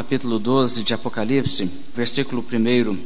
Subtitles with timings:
[0.00, 2.96] capítulo 12 de Apocalipse, versículo 1.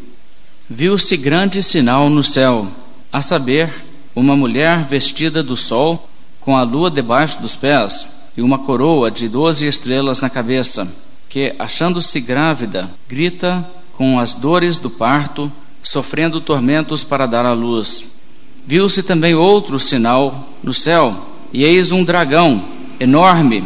[0.70, 2.68] Viu-se grande sinal no céu,
[3.12, 3.68] a saber,
[4.14, 6.08] uma mulher vestida do sol,
[6.40, 10.86] com a lua debaixo dos pés, e uma coroa de doze estrelas na cabeça,
[11.28, 15.50] que, achando-se grávida, grita com as dores do parto,
[15.82, 18.04] sofrendo tormentos para dar à luz.
[18.64, 22.64] Viu-se também outro sinal no céu, e eis um dragão
[23.00, 23.64] enorme,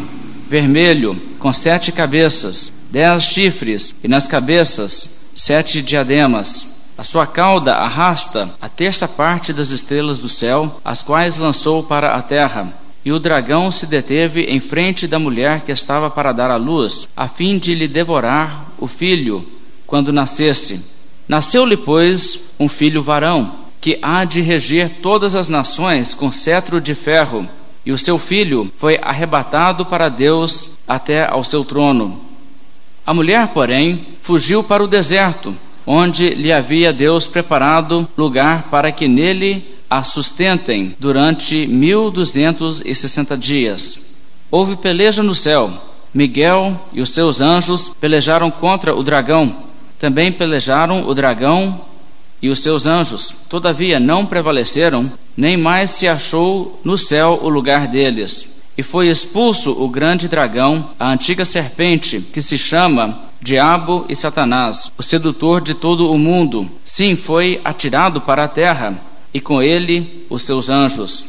[0.48, 6.78] vermelho, com sete cabeças, dez chifres, e nas cabeças sete diademas.
[6.96, 12.08] A sua cauda arrasta a terça parte das estrelas do céu, as quais lançou para
[12.08, 12.72] a terra.
[13.04, 17.08] E o dragão se deteve em frente da mulher que estava para dar à luz,
[17.16, 19.46] a fim de lhe devorar o filho
[19.86, 20.84] quando nascesse.
[21.28, 26.94] Nasceu-lhe, pois, um filho varão, que há de reger todas as nações com cetro de
[26.94, 27.48] ferro,
[27.86, 32.27] e o seu filho foi arrebatado para Deus até ao seu trono.
[33.08, 39.08] A mulher, porém, fugiu para o deserto, onde lhe havia Deus preparado lugar para que
[39.08, 43.98] nele a sustentem durante mil duzentos e sessenta dias.
[44.50, 45.72] Houve peleja no céu.
[46.12, 49.56] Miguel e os seus anjos pelejaram contra o dragão
[49.98, 51.80] também pelejaram o dragão
[52.42, 57.88] e os seus anjos, todavia não prevaleceram, nem mais se achou no céu o lugar
[57.88, 58.57] deles.
[58.78, 64.92] E foi expulso o grande dragão, a antiga serpente, que se chama Diabo e Satanás,
[64.96, 66.70] o sedutor de todo o mundo.
[66.84, 68.96] Sim, foi atirado para a terra,
[69.34, 71.26] e com ele os seus anjos.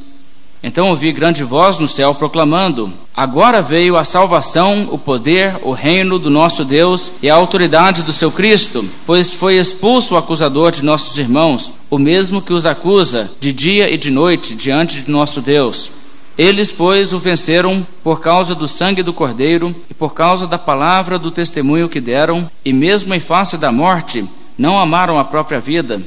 [0.61, 6.19] Então ouvi grande voz no céu proclamando: Agora veio a salvação, o poder, o reino
[6.19, 10.83] do nosso Deus e a autoridade do seu Cristo, pois foi expulso o acusador de
[10.83, 15.41] nossos irmãos, o mesmo que os acusa de dia e de noite diante de nosso
[15.41, 15.97] Deus.
[16.39, 21.19] Eles, pois, o venceram por causa do sangue do Cordeiro e por causa da palavra
[21.19, 24.23] do testemunho que deram, e mesmo em face da morte,
[24.57, 26.01] não amaram a própria vida.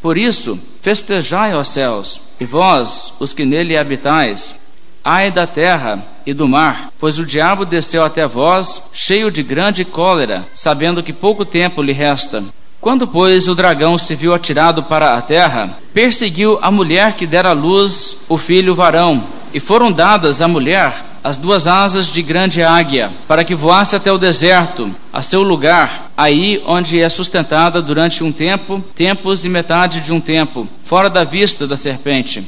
[0.00, 4.58] Por isso, festejai, ó céus, e vós, os que nele habitais,
[5.04, 9.84] ai da terra e do mar, pois o diabo desceu até vós, cheio de grande
[9.84, 12.42] cólera, sabendo que pouco tempo lhe resta.
[12.80, 17.50] Quando, pois, o dragão se viu atirado para a terra, perseguiu a mulher que dera
[17.50, 19.22] à luz o filho varão,
[19.54, 20.92] e foram dadas à mulher
[21.22, 26.10] as duas asas de grande águia, para que voasse até o deserto, a seu lugar,
[26.14, 31.24] aí onde é sustentada durante um tempo, tempos e metade de um tempo, fora da
[31.24, 32.44] vista da serpente.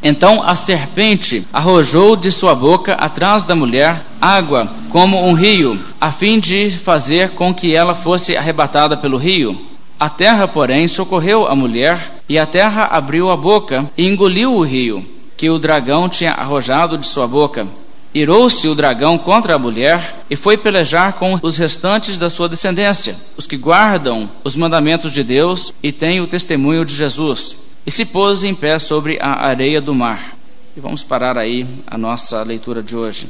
[0.00, 6.12] Então a serpente arrojou de sua boca atrás da mulher água como um rio, a
[6.12, 9.60] fim de fazer com que ela fosse arrebatada pelo rio.
[9.98, 14.62] A terra, porém, socorreu a mulher, e a terra abriu a boca e engoliu o
[14.62, 15.04] rio,
[15.40, 17.66] que o dragão tinha arrojado de sua boca.
[18.12, 23.16] Irou-se o dragão contra a mulher e foi pelejar com os restantes da sua descendência,
[23.38, 27.56] os que guardam os mandamentos de Deus e têm o testemunho de Jesus.
[27.86, 30.36] E se pôs em pé sobre a areia do mar.
[30.76, 33.26] E vamos parar aí a nossa leitura de hoje.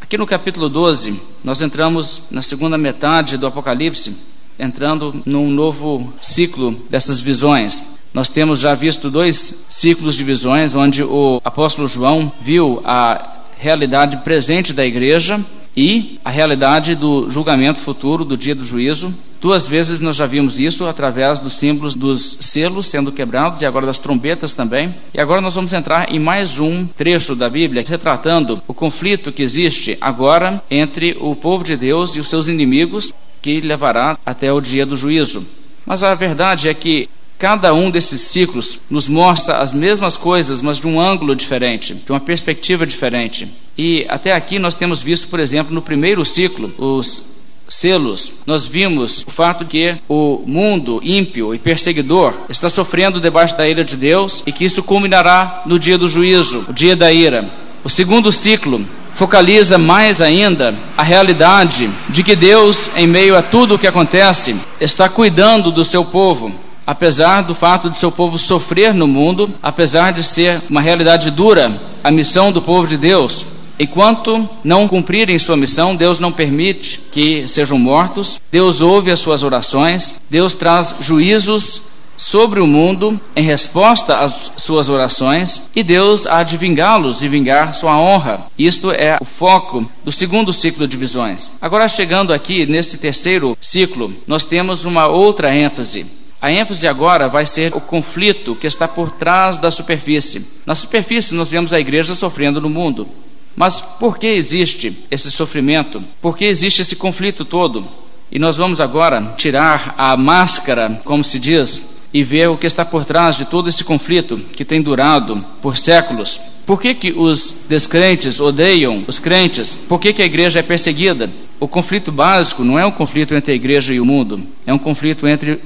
[0.00, 4.16] Aqui no capítulo 12, nós entramos na segunda metade do Apocalipse,
[4.58, 7.91] entrando num novo ciclo dessas visões.
[8.14, 14.18] Nós temos já visto dois ciclos de visões, onde o apóstolo João viu a realidade
[14.18, 15.40] presente da igreja
[15.74, 19.14] e a realidade do julgamento futuro, do dia do juízo.
[19.40, 23.86] Duas vezes nós já vimos isso através dos símbolos dos selos sendo quebrados e agora
[23.86, 24.94] das trombetas também.
[25.12, 29.42] E agora nós vamos entrar em mais um trecho da Bíblia retratando o conflito que
[29.42, 34.60] existe agora entre o povo de Deus e os seus inimigos, que levará até o
[34.60, 35.44] dia do juízo.
[35.84, 40.78] Mas a verdade é que Cada um desses ciclos nos mostra as mesmas coisas, mas
[40.78, 43.48] de um ângulo diferente, de uma perspectiva diferente.
[43.76, 47.32] E até aqui nós temos visto, por exemplo, no primeiro ciclo, os
[47.68, 53.66] selos, nós vimos o fato que o mundo ímpio e perseguidor está sofrendo debaixo da
[53.66, 57.48] ira de Deus e que isso culminará no dia do juízo, o dia da ira.
[57.82, 63.74] O segundo ciclo focaliza mais ainda a realidade de que Deus, em meio a tudo
[63.74, 66.54] o que acontece, está cuidando do seu povo
[66.92, 71.80] apesar do fato de seu povo sofrer no mundo, apesar de ser uma realidade dura
[72.04, 73.46] a missão do povo de Deus,
[73.78, 79.42] enquanto não cumprirem sua missão, Deus não permite que sejam mortos, Deus ouve as suas
[79.42, 81.80] orações, Deus traz juízos
[82.14, 87.72] sobre o mundo em resposta às suas orações e Deus há de vingá-los e vingar
[87.72, 88.42] sua honra.
[88.58, 91.50] Isto é o foco do segundo ciclo de visões.
[91.58, 96.20] Agora, chegando aqui nesse terceiro ciclo, nós temos uma outra ênfase.
[96.42, 100.44] A ênfase agora vai ser o conflito que está por trás da superfície.
[100.66, 103.06] Na superfície, nós vemos a igreja sofrendo no mundo.
[103.54, 106.02] Mas por que existe esse sofrimento?
[106.20, 107.86] Por que existe esse conflito todo?
[108.28, 111.80] E nós vamos agora tirar a máscara, como se diz,
[112.12, 115.76] e ver o que está por trás de todo esse conflito que tem durado por
[115.76, 116.40] séculos.
[116.66, 119.78] Por que, que os descrentes odeiam os crentes?
[119.88, 121.30] Por que, que a igreja é perseguida?
[121.60, 124.78] O conflito básico não é um conflito entre a igreja e o mundo, é um
[124.78, 125.60] conflito entre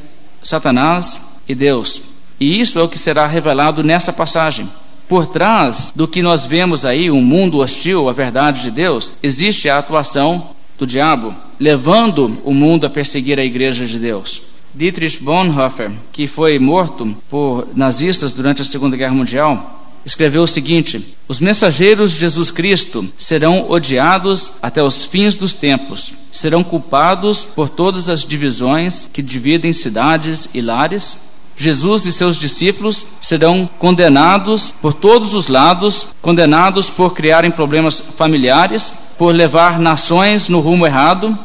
[0.47, 2.03] Satanás e Deus.
[2.39, 4.69] E isso é o que será revelado nessa passagem.
[5.09, 9.69] Por trás do que nós vemos aí, um mundo hostil à verdade de Deus, existe
[9.69, 14.43] a atuação do diabo, levando o mundo a perseguir a igreja de Deus.
[14.75, 19.76] Dietrich Bonhoeffer, que foi morto por nazistas durante a Segunda Guerra Mundial,
[20.07, 26.13] escreveu o seguinte: Os mensageiros de Jesus Cristo serão odiados até os fins dos tempos,
[26.31, 31.27] serão culpados por todas as divisões que dividem cidades e lares.
[31.59, 38.93] Jesus e seus discípulos serão condenados por todos os lados, condenados por criarem problemas familiares,
[39.17, 41.37] por levar nações no rumo errado,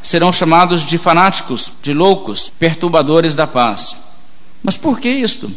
[0.00, 3.96] serão chamados de fanáticos, de loucos, perturbadores da paz.
[4.62, 5.50] Mas por que isto?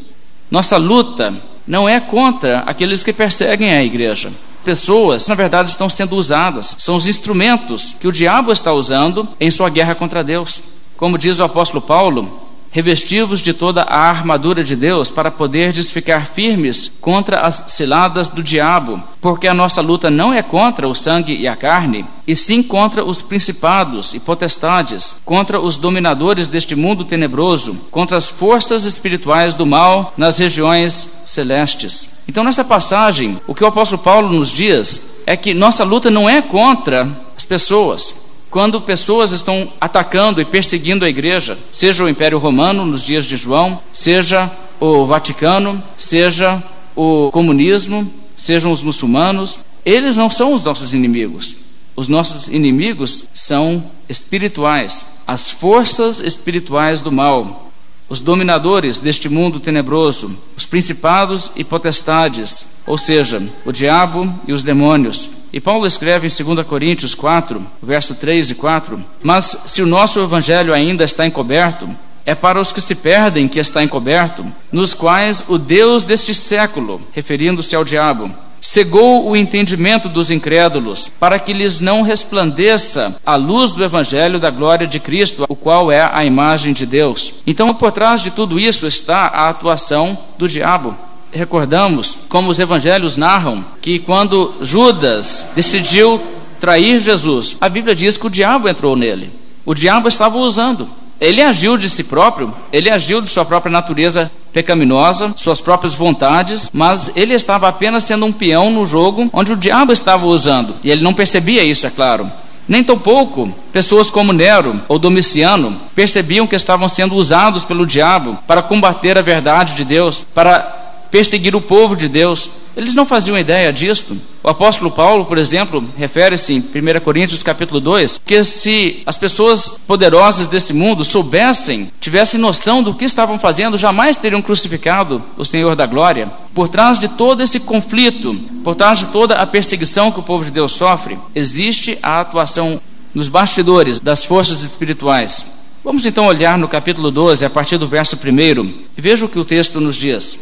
[0.49, 4.33] Nossa luta não é contra aqueles que perseguem a igreja.
[4.65, 9.51] Pessoas, na verdade, estão sendo usadas, são os instrumentos que o diabo está usando em
[9.51, 10.63] sua guerra contra Deus.
[10.97, 16.27] Como diz o apóstolo Paulo, revestivos de toda a armadura de Deus para poderdes ficar
[16.27, 21.35] firmes contra as ciladas do diabo, porque a nossa luta não é contra o sangue
[21.35, 27.03] e a carne, e sim contra os principados e potestades, contra os dominadores deste mundo
[27.03, 32.19] tenebroso, contra as forças espirituais do mal nas regiões celestes.
[32.27, 36.29] Então, nessa passagem, o que o apóstolo Paulo nos diz é que nossa luta não
[36.29, 42.39] é contra as pessoas, quando pessoas estão atacando e perseguindo a igreja, seja o Império
[42.39, 46.61] Romano nos dias de João, seja o Vaticano, seja
[46.95, 51.55] o comunismo, sejam os muçulmanos, eles não são os nossos inimigos.
[51.95, 57.69] Os nossos inimigos são espirituais, as forças espirituais do mal,
[58.07, 64.63] os dominadores deste mundo tenebroso, os principados e potestades, ou seja, o diabo e os
[64.63, 65.29] demônios.
[65.51, 70.19] E Paulo escreve em 2 Coríntios 4, verso 3 e 4: Mas se o nosso
[70.19, 71.89] evangelho ainda está encoberto,
[72.25, 77.01] é para os que se perdem que está encoberto, nos quais o Deus deste século,
[77.11, 78.31] referindo-se ao diabo,
[78.61, 84.49] cegou o entendimento dos incrédulos, para que lhes não resplandeça a luz do evangelho da
[84.49, 87.33] glória de Cristo, o qual é a imagem de Deus.
[87.47, 90.95] Então, por trás de tudo isso está a atuação do diabo.
[91.31, 96.21] Recordamos como os evangelhos narram que quando Judas decidiu
[96.59, 99.31] trair Jesus, a Bíblia diz que o diabo entrou nele.
[99.65, 100.89] O diabo estava usando.
[101.19, 106.69] Ele agiu de si próprio, ele agiu de sua própria natureza pecaminosa, suas próprias vontades,
[106.73, 110.75] mas ele estava apenas sendo um peão no jogo onde o diabo estava usando.
[110.81, 112.31] E ele não percebia isso, é claro.
[112.69, 118.61] Nem tampouco pessoas como Nero ou Domiciano percebiam que estavam sendo usados pelo diabo para
[118.61, 120.78] combater a verdade de Deus, para
[121.11, 122.49] perseguir o povo de Deus.
[122.75, 124.17] Eles não faziam ideia disto.
[124.43, 129.77] O apóstolo Paulo, por exemplo, refere-se em 1 Coríntios capítulo 2, que se as pessoas
[129.85, 135.75] poderosas deste mundo soubessem, tivessem noção do que estavam fazendo, jamais teriam crucificado o Senhor
[135.75, 136.31] da glória.
[136.53, 138.33] Por trás de todo esse conflito,
[138.63, 142.79] por trás de toda a perseguição que o povo de Deus sofre, existe a atuação
[143.13, 145.45] nos bastidores das forças espirituais.
[145.83, 149.39] Vamos então olhar no capítulo 12, a partir do verso 1, e veja o que
[149.39, 150.37] o texto nos diz.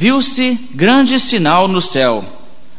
[0.00, 2.24] Viu-se grande sinal no céu,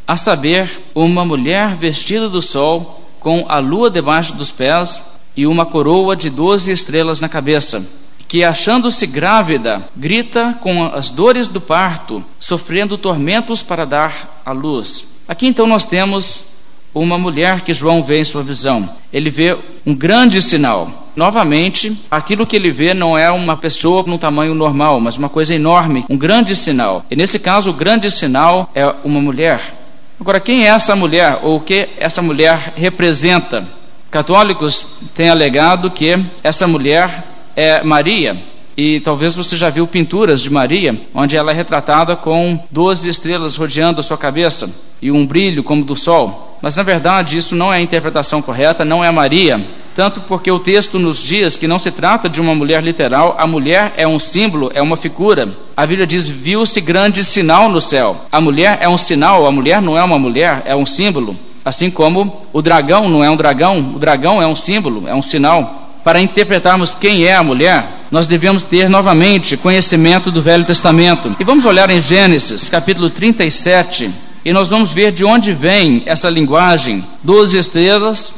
[0.08, 5.04] a saber, uma mulher vestida do sol, com a lua debaixo dos pés
[5.38, 7.86] e uma coroa de doze estrelas na cabeça,
[8.28, 15.06] que, achando-se grávida, grita com as dores do parto, sofrendo tormentos para dar à luz.
[15.28, 16.46] Aqui então nós temos
[16.92, 18.90] uma mulher que João vê em sua visão.
[19.14, 21.01] Ele vê um grande sinal.
[21.16, 25.54] Novamente, aquilo que ele vê não é uma pessoa num tamanho normal, mas uma coisa
[25.54, 27.06] enorme, um grande sinal.
[27.12, 29.76] E nesse caso, o grande sinal é uma mulher.
[30.20, 33.68] Agora, quem é essa mulher ou o que essa mulher representa?
[34.10, 37.26] Católicos têm alegado que essa mulher
[37.56, 38.38] é Maria,
[38.76, 43.56] e talvez você já viu pinturas de Maria, onde ela é retratada com 12 estrelas
[43.56, 44.70] rodeando a sua cabeça
[45.02, 46.58] e um brilho como do sol.
[46.62, 49.60] Mas na verdade isso não é a interpretação correta, não é Maria.
[49.96, 53.46] Tanto porque o texto nos diz que não se trata de uma mulher literal, a
[53.46, 55.50] mulher é um símbolo, é uma figura.
[55.76, 58.26] A Bíblia diz: viu-se grande sinal no céu.
[58.32, 61.36] A mulher é um sinal, a mulher não é uma mulher, é um símbolo.
[61.64, 65.22] Assim como o dragão não é um dragão, o dragão é um símbolo, é um
[65.22, 71.36] sinal para interpretarmos quem é a mulher, nós devemos ter novamente conhecimento do Velho Testamento.
[71.40, 74.12] E vamos olhar em Gênesis, capítulo 37,
[74.44, 78.34] e nós vamos ver de onde vem essa linguagem: doze estrelas,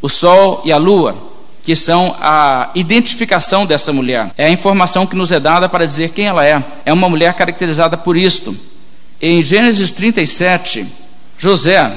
[0.00, 1.30] o sol e a lua.
[1.62, 4.32] que são a identificação dessa mulher.
[4.38, 6.64] É a informação que nos é dada para dizer quem ela é.
[6.86, 8.56] É uma mulher caracterizada por isto.
[9.20, 10.86] Em Gênesis 37,
[11.36, 11.92] José,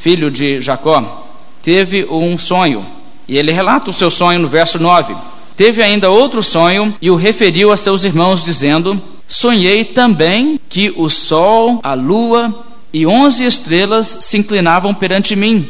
[0.00, 1.26] filho de Jacó,
[1.62, 2.86] teve um sonho.
[3.28, 5.14] E ele relata o seu sonho no verso 9.
[5.56, 11.10] Teve ainda outro sonho e o referiu a seus irmãos, dizendo: Sonhei também que o
[11.10, 15.68] sol, a lua e onze estrelas se inclinavam perante mim.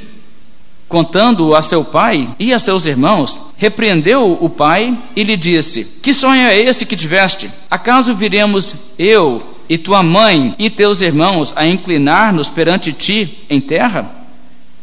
[0.88, 6.14] Contando-o a seu pai e a seus irmãos, repreendeu o pai e lhe disse: Que
[6.14, 7.50] sonho é esse que tiveste?
[7.68, 14.08] Acaso viremos eu e tua mãe e teus irmãos a inclinar-nos perante ti em terra?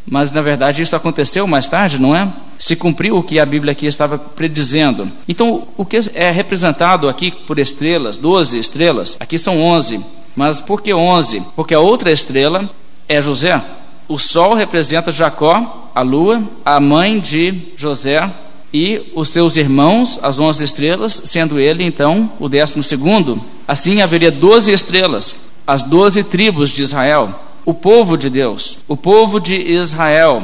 [0.05, 2.27] Mas na verdade isso aconteceu mais tarde, não é?
[2.57, 5.09] Se cumpriu o que a Bíblia aqui estava predizendo.
[5.27, 10.01] Então, o que é representado aqui por estrelas, 12 estrelas, aqui são 11.
[10.35, 11.41] Mas por que 11?
[11.55, 12.69] Porque a outra estrela
[13.07, 13.61] é José.
[14.07, 18.31] O sol representa Jacó, a lua, a mãe de José
[18.73, 23.41] e os seus irmãos, as 11 estrelas, sendo ele então o décimo segundo.
[23.67, 25.35] Assim haveria 12 estrelas,
[25.65, 30.43] as 12 tribos de Israel o povo de Deus, o povo de Israel,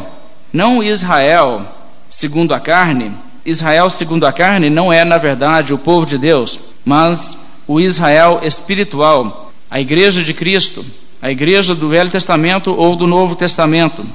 [0.54, 1.66] não Israel
[2.10, 3.12] segundo a carne.
[3.46, 7.38] Israel segundo a carne não é, na verdade, o povo de Deus, mas
[7.68, 10.86] o Israel espiritual, a igreja de Cristo,
[11.22, 14.06] a igreja do Velho Testamento ou do Novo Testamento.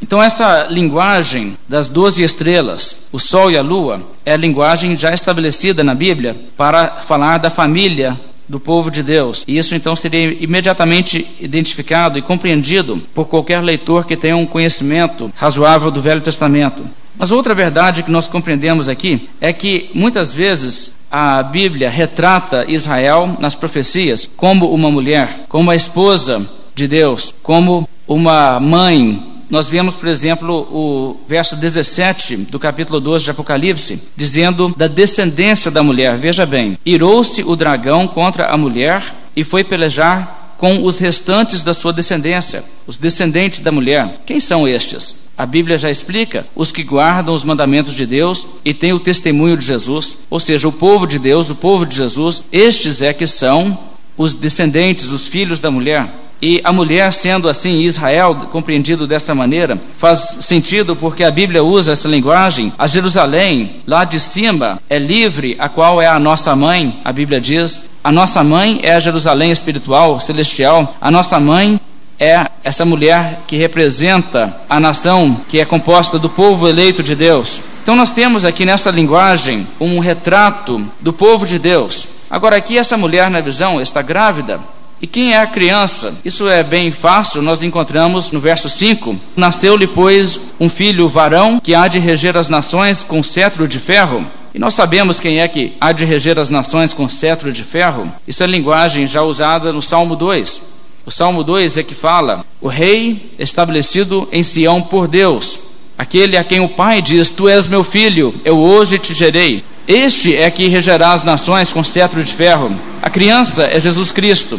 [0.00, 5.12] Então, essa linguagem das doze estrelas, o Sol e a Lua, é a linguagem já
[5.12, 9.44] estabelecida na Bíblia para falar da família do povo de Deus.
[9.46, 15.30] E isso então seria imediatamente identificado e compreendido por qualquer leitor que tenha um conhecimento
[15.36, 16.82] razoável do Velho Testamento.
[17.18, 23.36] Mas outra verdade que nós compreendemos aqui é que muitas vezes a Bíblia retrata Israel
[23.40, 29.94] nas profecias como uma mulher, como a esposa de Deus, como uma mãe nós vemos,
[29.94, 36.16] por exemplo, o verso 17 do capítulo 12 de Apocalipse, dizendo da descendência da mulher.
[36.18, 41.72] Veja bem: irou-se o dragão contra a mulher e foi pelejar com os restantes da
[41.72, 44.20] sua descendência, os descendentes da mulher.
[44.26, 45.28] Quem são estes?
[45.38, 49.56] A Bíblia já explica: os que guardam os mandamentos de Deus e têm o testemunho
[49.56, 53.26] de Jesus, ou seja, o povo de Deus, o povo de Jesus, estes é que
[53.26, 53.78] são
[54.16, 56.12] os descendentes, os filhos da mulher.
[56.40, 61.92] E a mulher, sendo assim Israel, compreendido desta maneira, faz sentido porque a Bíblia usa
[61.92, 62.72] essa linguagem.
[62.78, 67.40] A Jerusalém, lá de cima, é livre, a qual é a nossa mãe, a Bíblia
[67.40, 67.90] diz.
[68.04, 70.96] A nossa mãe é a Jerusalém espiritual, celestial.
[71.00, 71.80] A nossa mãe
[72.20, 77.60] é essa mulher que representa a nação que é composta do povo eleito de Deus.
[77.82, 82.06] Então nós temos aqui nessa linguagem um retrato do povo de Deus.
[82.30, 84.60] Agora aqui essa mulher na visão está grávida
[85.00, 86.14] e quem é a criança?
[86.24, 89.16] Isso é bem fácil, nós encontramos no verso 5.
[89.36, 94.26] Nasceu-lhe, pois, um filho varão que há de reger as nações com cetro de ferro.
[94.52, 98.12] E nós sabemos quem é que há de reger as nações com cetro de ferro.
[98.26, 100.78] Isso é linguagem já usada no Salmo 2.
[101.06, 105.60] O Salmo 2 é que fala: O rei estabelecido em Sião por Deus,
[105.96, 109.62] aquele a quem o Pai diz: Tu és meu filho, eu hoje te gerei.
[109.86, 112.76] Este é que regerá as nações com cetro de ferro.
[113.00, 114.58] A criança é Jesus Cristo.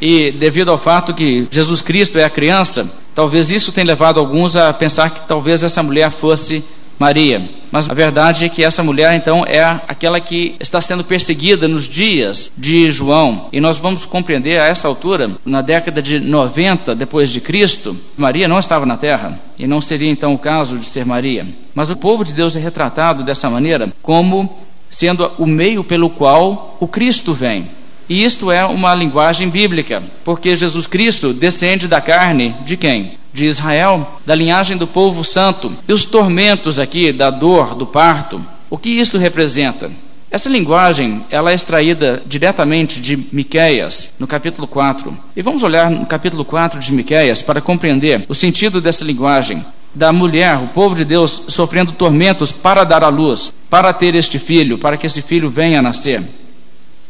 [0.00, 4.56] E devido ao fato que Jesus Cristo é a criança, talvez isso tenha levado alguns
[4.56, 6.64] a pensar que talvez essa mulher fosse
[7.00, 7.48] Maria.
[7.72, 11.84] Mas a verdade é que essa mulher então é aquela que está sendo perseguida nos
[11.84, 13.46] dias de João.
[13.50, 18.46] E nós vamos compreender a essa altura, na década de 90 depois de Cristo, Maria
[18.46, 21.46] não estava na terra e não seria então o caso de ser Maria.
[21.74, 24.58] Mas o povo de Deus é retratado dessa maneira como
[24.90, 27.79] sendo o meio pelo qual o Cristo vem.
[28.10, 33.12] E isto é uma linguagem bíblica, porque Jesus Cristo descende da carne de quem?
[33.32, 35.72] De Israel, da linhagem do povo santo.
[35.86, 39.92] E os tormentos aqui da dor, do parto, o que isso representa?
[40.28, 45.16] Essa linguagem, ela é extraída diretamente de Miqueias, no capítulo 4.
[45.36, 49.64] E vamos olhar no capítulo 4 de Miqueias para compreender o sentido dessa linguagem
[49.94, 54.36] da mulher, o povo de Deus sofrendo tormentos para dar à luz, para ter este
[54.36, 56.22] filho, para que esse filho venha a nascer.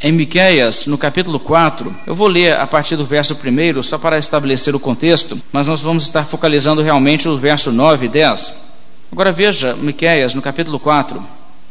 [0.02, 4.16] Em Miqueias, no capítulo 4, eu vou ler a partir do verso 1 só para
[4.16, 8.54] estabelecer o contexto, mas nós vamos estar focalizando realmente o verso 9 e 10.
[9.12, 11.22] Agora veja Miqueias, no capítulo 4.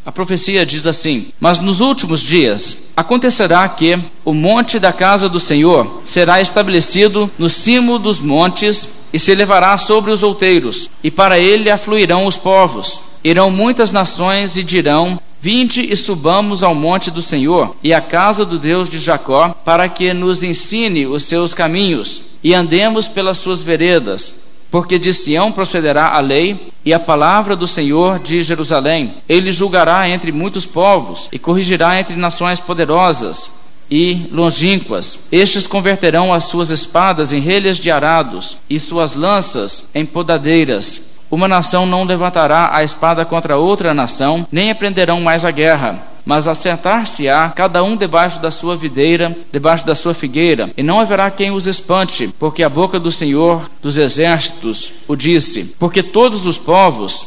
[0.05, 5.39] A profecia diz assim: Mas nos últimos dias acontecerá que o monte da casa do
[5.39, 11.39] Senhor será estabelecido no cimo dos montes e se elevará sobre os outeiros, e para
[11.39, 13.01] ele afluirão os povos.
[13.23, 18.45] Irão muitas nações e dirão: Vinde e subamos ao monte do Senhor e à casa
[18.45, 23.61] do Deus de Jacó, para que nos ensine os seus caminhos e andemos pelas suas
[23.61, 24.49] veredas.
[24.69, 29.15] Porque de Sião procederá a lei e a palavra do Senhor de Jerusalém.
[29.27, 33.51] Ele julgará entre muitos povos e corrigirá entre nações poderosas
[33.89, 35.19] e longínquas.
[35.31, 41.08] Estes converterão as suas espadas em relhas de arados e suas lanças em podadeiras.
[41.29, 46.47] Uma nação não levantará a espada contra outra nação, nem aprenderão mais a guerra mas
[46.47, 51.49] assentar-se-á cada um debaixo da sua videira, debaixo da sua figueira, e não haverá quem
[51.49, 55.75] os espante, porque a boca do Senhor dos exércitos o disse.
[55.79, 57.25] Porque todos os povos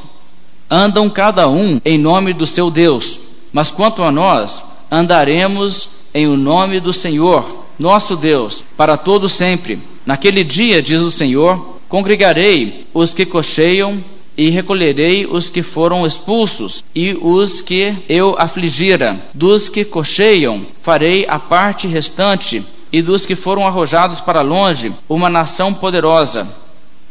[0.71, 3.19] andam cada um em nome do seu Deus,
[3.53, 9.81] mas quanto a nós, andaremos em o nome do Senhor, nosso Deus, para todo sempre.
[10.07, 14.03] Naquele dia, diz o Senhor, congregarei os que cocheiam
[14.35, 19.21] e recolherei os que foram expulsos e os que eu afligira.
[19.35, 25.29] Dos que cocheiam, farei a parte restante, e dos que foram arrojados para longe, uma
[25.29, 26.49] nação poderosa.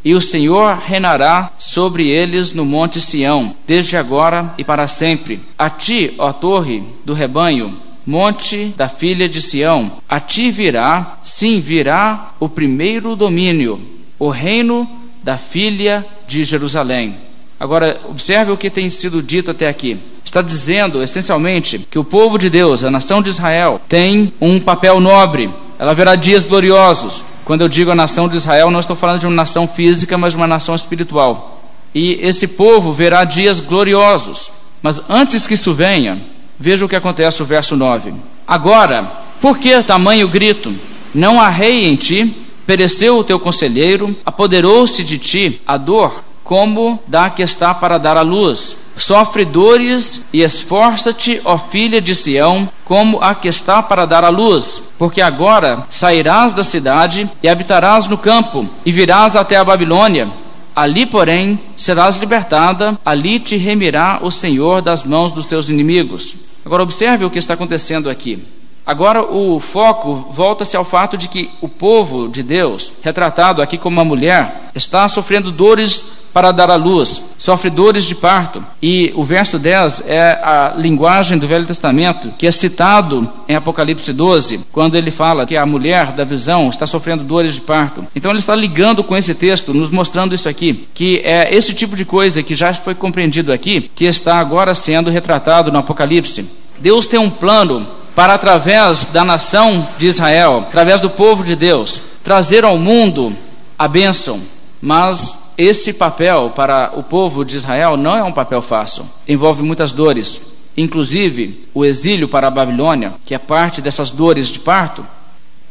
[0.04, 5.38] E o Senhor reinará sobre eles no monte Sião, desde agora e para sempre.
[5.56, 7.72] A ti, ó torre do rebanho,
[8.04, 13.80] monte da filha de Sião, a ti virá, sim, virá o primeiro domínio,
[14.24, 14.88] o reino
[15.20, 17.16] da filha de Jerusalém.
[17.58, 19.98] Agora, observe o que tem sido dito até aqui.
[20.24, 25.00] Está dizendo, essencialmente, que o povo de Deus, a nação de Israel, tem um papel
[25.00, 25.50] nobre.
[25.76, 27.24] Ela verá dias gloriosos.
[27.44, 30.34] Quando eu digo a nação de Israel, não estou falando de uma nação física, mas
[30.34, 31.60] de uma nação espiritual.
[31.92, 34.52] E esse povo verá dias gloriosos.
[34.80, 36.22] Mas antes que isso venha,
[36.56, 38.14] veja o que acontece no verso 9.
[38.46, 39.02] Agora,
[39.40, 40.72] por que tamanho grito?
[41.12, 47.02] Não há rei em ti, Pereceu o teu conselheiro, apoderou-se de ti a dor, como
[47.06, 48.76] da que está para dar à luz.
[48.96, 54.28] Sofre dores e esforça-te, ó filha de Sião, como a que está para dar à
[54.28, 60.28] luz, porque agora sairás da cidade e habitarás no campo, e virás até a Babilônia.
[60.74, 66.36] Ali, porém, serás libertada, ali te remirá o Senhor das mãos dos teus inimigos.
[66.64, 68.42] Agora, observe o que está acontecendo aqui.
[68.86, 73.96] Agora o foco volta-se ao fato de que o povo de Deus, retratado aqui como
[73.96, 78.64] uma mulher, está sofrendo dores para dar à luz, sofre dores de parto.
[78.82, 84.12] E o verso 10 é a linguagem do Velho Testamento que é citado em Apocalipse
[84.12, 88.06] 12, quando ele fala que a mulher da visão está sofrendo dores de parto.
[88.16, 91.94] Então ele está ligando com esse texto, nos mostrando isso aqui, que é esse tipo
[91.94, 96.46] de coisa que já foi compreendido aqui, que está agora sendo retratado no Apocalipse.
[96.78, 102.02] Deus tem um plano para, através da nação de Israel, através do povo de Deus,
[102.22, 103.34] trazer ao mundo
[103.78, 104.40] a bênção.
[104.80, 109.92] Mas esse papel para o povo de Israel não é um papel fácil, envolve muitas
[109.92, 110.52] dores.
[110.76, 115.04] Inclusive, o exílio para a Babilônia, que é parte dessas dores de parto,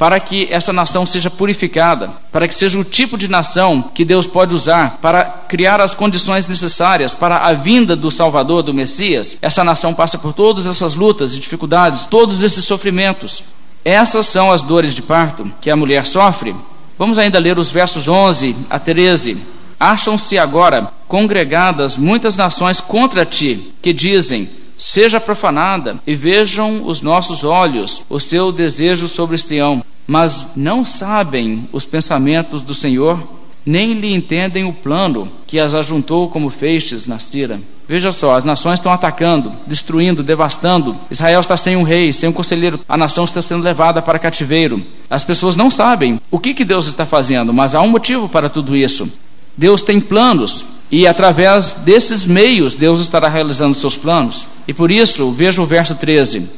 [0.01, 4.25] para que essa nação seja purificada, para que seja o tipo de nação que Deus
[4.25, 9.37] pode usar para criar as condições necessárias para a vinda do Salvador, do Messias.
[9.43, 13.43] Essa nação passa por todas essas lutas e dificuldades, todos esses sofrimentos.
[13.85, 16.55] Essas são as dores de parto que a mulher sofre.
[16.97, 19.37] Vamos ainda ler os versos 11 a 13.
[19.79, 24.49] Acham-se agora congregadas muitas nações contra ti, que dizem:
[24.82, 31.70] seja profanada, e vejam os nossos olhos o seu desejo sobre Sião mas não sabem
[31.72, 33.17] os pensamentos do Senhor,
[33.65, 37.62] nem lhe entendem o plano que as ajuntou como feixes na Cira.
[37.88, 40.98] Veja só, as nações estão atacando, destruindo, devastando.
[41.10, 42.80] Israel está sem um rei, sem um conselheiro.
[42.89, 44.84] A nação está sendo levada para cativeiro.
[45.10, 48.50] As pessoas não sabem o que, que Deus está fazendo, mas há um motivo para
[48.50, 49.10] tudo isso.
[49.56, 54.45] Deus tem planos e através desses meios Deus estará realizando seus planos.
[54.67, 56.49] E por isso, veja o verso 13.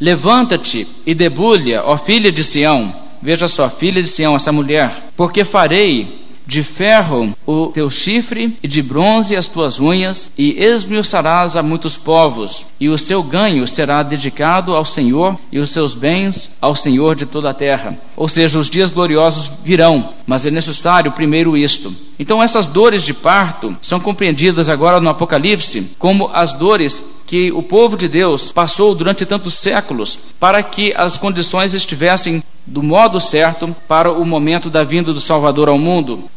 [0.00, 2.92] Levanta-te e debulha, ó filha de Sião.
[3.20, 5.10] Veja só, filha de Sião, essa mulher.
[5.16, 11.56] Porque farei de ferro o teu chifre e de bronze as tuas unhas, e esmiuçarás
[11.56, 16.56] a muitos povos, e o seu ganho será dedicado ao Senhor, e os seus bens
[16.60, 17.98] ao Senhor de toda a terra.
[18.16, 21.94] Ou seja, os dias gloriosos virão, mas é necessário primeiro isto.
[22.18, 27.02] Então, essas dores de parto são compreendidas agora no Apocalipse como as dores
[27.32, 32.82] que o povo de Deus passou durante tantos séculos para que as condições estivessem do
[32.82, 36.28] modo certo para o momento da vinda do Salvador ao mundo.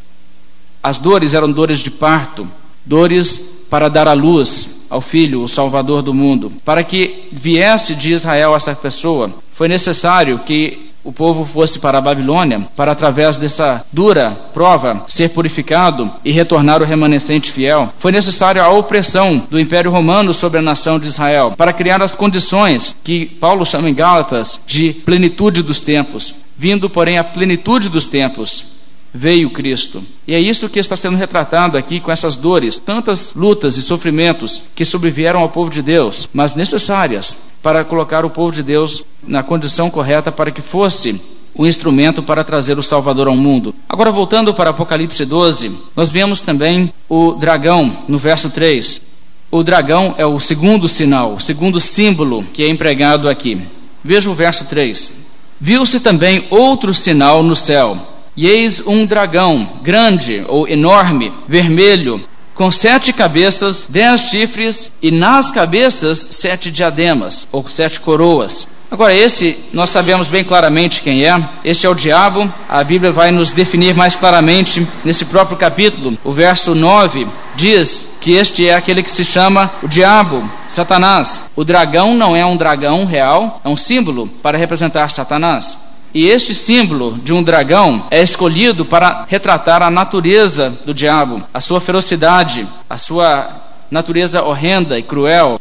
[0.81, 2.47] As dores eram dores de parto,
[2.85, 6.49] dores para dar à luz ao Filho, o Salvador do mundo.
[6.63, 12.01] Para que viesse de Israel essa pessoa, foi necessário que o povo fosse para a
[12.01, 17.93] Babilônia, para através dessa dura prova ser purificado e retornar o remanescente fiel.
[17.99, 22.15] Foi necessária a opressão do Império Romano sobre a nação de Israel, para criar as
[22.15, 26.33] condições que Paulo chama em Gálatas de plenitude dos tempos.
[26.57, 28.74] Vindo, porém, a plenitude dos tempos,
[29.15, 30.03] veio Cristo.
[30.27, 34.63] E é isso que está sendo retratado aqui com essas dores, tantas lutas e sofrimentos
[34.75, 39.41] que sobrevieram ao povo de Deus, mas necessárias para colocar o povo de Deus na
[39.41, 41.19] condição correta para que fosse
[41.57, 43.73] um instrumento para trazer o Salvador ao mundo.
[43.87, 49.01] Agora, voltando para Apocalipse 12, nós vemos também o dragão no verso 3.
[49.49, 53.61] O dragão é o segundo sinal, o segundo símbolo que é empregado aqui.
[54.03, 55.13] Veja o verso 3.
[55.57, 62.71] Viu-se também outro sinal no céu e eis um dragão, grande ou enorme, vermelho, com
[62.71, 68.67] sete cabeças, dez chifres, e nas cabeças sete diademas, ou sete coroas.
[68.89, 71.49] Agora, esse nós sabemos bem claramente quem é.
[71.65, 72.51] Este é o diabo.
[72.69, 76.17] A Bíblia vai nos definir mais claramente nesse próprio capítulo.
[76.23, 81.43] O verso 9 diz que este é aquele que se chama o diabo, Satanás.
[81.55, 85.77] O dragão não é um dragão real, é um símbolo para representar Satanás.
[86.15, 91.59] E este símbolo de um dragão é escolhido para retratar a natureza do diabo, a
[91.59, 93.49] sua ferocidade, a sua
[93.91, 95.59] natureza horrenda e cruel.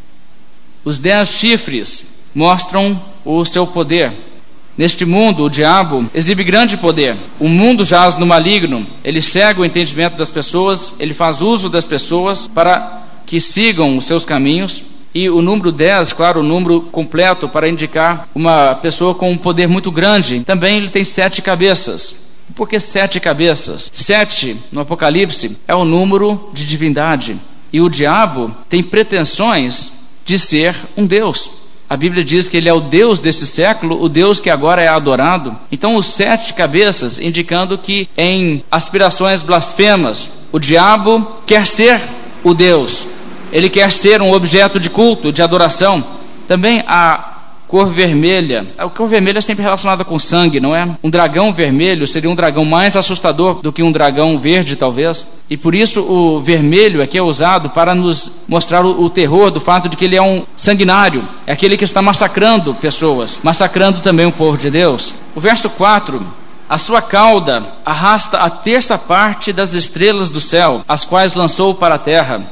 [0.85, 4.13] Os dez chifres mostram o seu poder.
[4.79, 7.17] Neste mundo, o diabo exibe grande poder.
[7.41, 8.87] O mundo jaz no maligno.
[9.03, 14.05] Ele cega o entendimento das pessoas, ele faz uso das pessoas para que sigam os
[14.05, 14.85] seus caminhos.
[15.15, 19.69] E o número 10, claro, o número completo para indicar uma pessoa com um poder
[19.69, 20.41] muito grande.
[20.41, 22.17] Também ele tem sete cabeças.
[22.55, 23.91] Por que sete cabeças?
[23.93, 27.37] Sete, no Apocalipse, é o número de divindade.
[27.73, 29.93] E o diabo tem pretensões
[30.25, 31.51] de ser um Deus.
[31.89, 34.89] A Bíblia diz que ele é o Deus desse século, o Deus que agora é
[34.89, 35.57] adorado.
[35.71, 42.01] Então, os sete cabeças, indicando que em aspirações blasfemas, o diabo quer ser
[42.43, 43.07] o Deus,
[43.55, 46.03] ele quer ser um objeto de culto, de adoração.
[46.49, 47.35] Também a
[47.69, 48.67] cor vermelha.
[48.77, 50.89] A cor vermelha é sempre relacionada com sangue, não é?
[51.05, 55.25] Um dragão vermelho seria um dragão mais assustador do que um dragão verde, talvez.
[55.49, 59.61] E por isso o vermelho aqui é usado para nos mostrar o, o terror do
[59.61, 61.27] fato de que ele é um sanguinário.
[61.47, 65.15] É aquele que está massacrando pessoas, massacrando também o povo de Deus.
[65.33, 66.21] O verso 4
[66.69, 71.95] a sua cauda arrasta a terça parte das estrelas do céu, as quais lançou para
[71.95, 72.43] a terra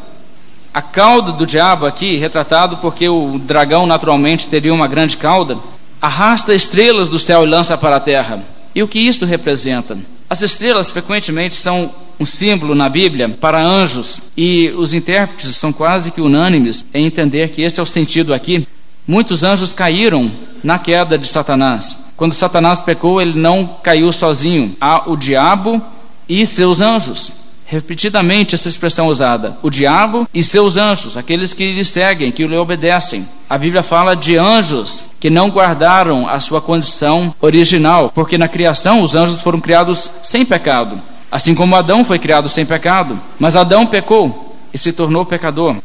[0.75, 5.59] a cauda do diabo aqui, retratado porque o dragão naturalmente teria uma grande cauda,
[6.01, 8.43] arrasta estrelas do céu e lança para a terra.
[8.75, 9.99] E o que isto representa?
[10.31, 16.11] As estrelas frequentemente são um símbolo na Bíblia para anjos, e os intérpretes são quase
[16.11, 18.67] que unânimes em entender que esse é o sentido aqui.
[19.07, 20.33] Muitos anjos caíram
[20.65, 21.99] na queda de Satanás.
[22.17, 24.75] Quando Satanás pecou, ele não caiu sozinho.
[24.81, 25.83] Há o diabo
[26.27, 27.42] e seus anjos
[27.73, 32.57] repetidamente essa expressão usada: o diabo e seus anjos, aqueles que lhe seguem, que lhe
[32.57, 33.27] obedecem.
[33.49, 39.03] A Bíblia fala de anjos que não guardaram a sua condição original, porque na criação
[39.03, 43.19] os anjos foram criados sem pecado, assim como Adão foi criado sem pecado.
[43.39, 45.77] Mas Adão pecou e se tornou pecador.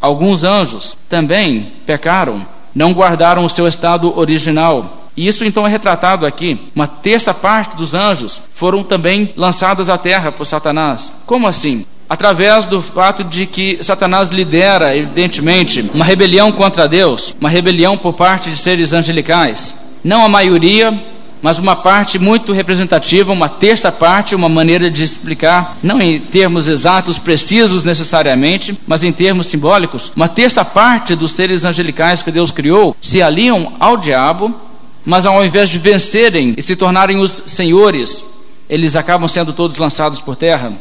[0.00, 6.24] Alguns anjos também pecaram, não guardaram o seu estado original, e isso então é retratado
[6.24, 6.58] aqui.
[6.74, 11.12] Uma terça parte dos anjos foram também lançados à terra por Satanás.
[11.26, 11.84] Como assim?
[12.08, 18.14] Através do fato de que Satanás lidera, evidentemente, uma rebelião contra Deus, uma rebelião por
[18.14, 19.74] parte de seres angelicais.
[20.02, 20.98] Não a maioria,
[21.42, 26.66] mas uma parte muito representativa, uma terça parte, uma maneira de explicar, não em termos
[26.66, 32.50] exatos, precisos necessariamente, mas em termos simbólicos, uma terça parte dos seres angelicais que Deus
[32.50, 34.69] criou se aliam ao diabo
[35.10, 38.24] mas ao invés de vencerem e se tornarem os senhores,
[38.68, 40.72] eles acabam sendo todos lançados por terra.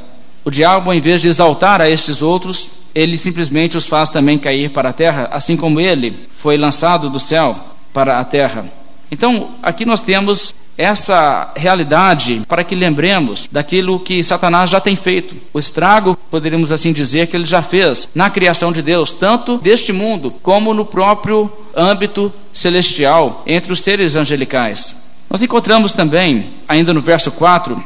[0.45, 4.69] O diabo, ao invés de exaltar a estes outros, ele simplesmente os faz também cair
[4.69, 7.59] para a terra, assim como ele foi lançado do céu
[7.91, 8.65] para a terra.
[9.09, 15.35] Então, aqui nós temos essa realidade para que lembremos daquilo que Satanás já tem feito,
[15.53, 19.91] o estrago, poderíamos assim dizer, que ele já fez na criação de Deus, tanto deste
[19.91, 25.09] mundo como no próprio âmbito celestial, entre os seres angelicais.
[25.29, 27.83] Nós encontramos também, ainda no verso 4,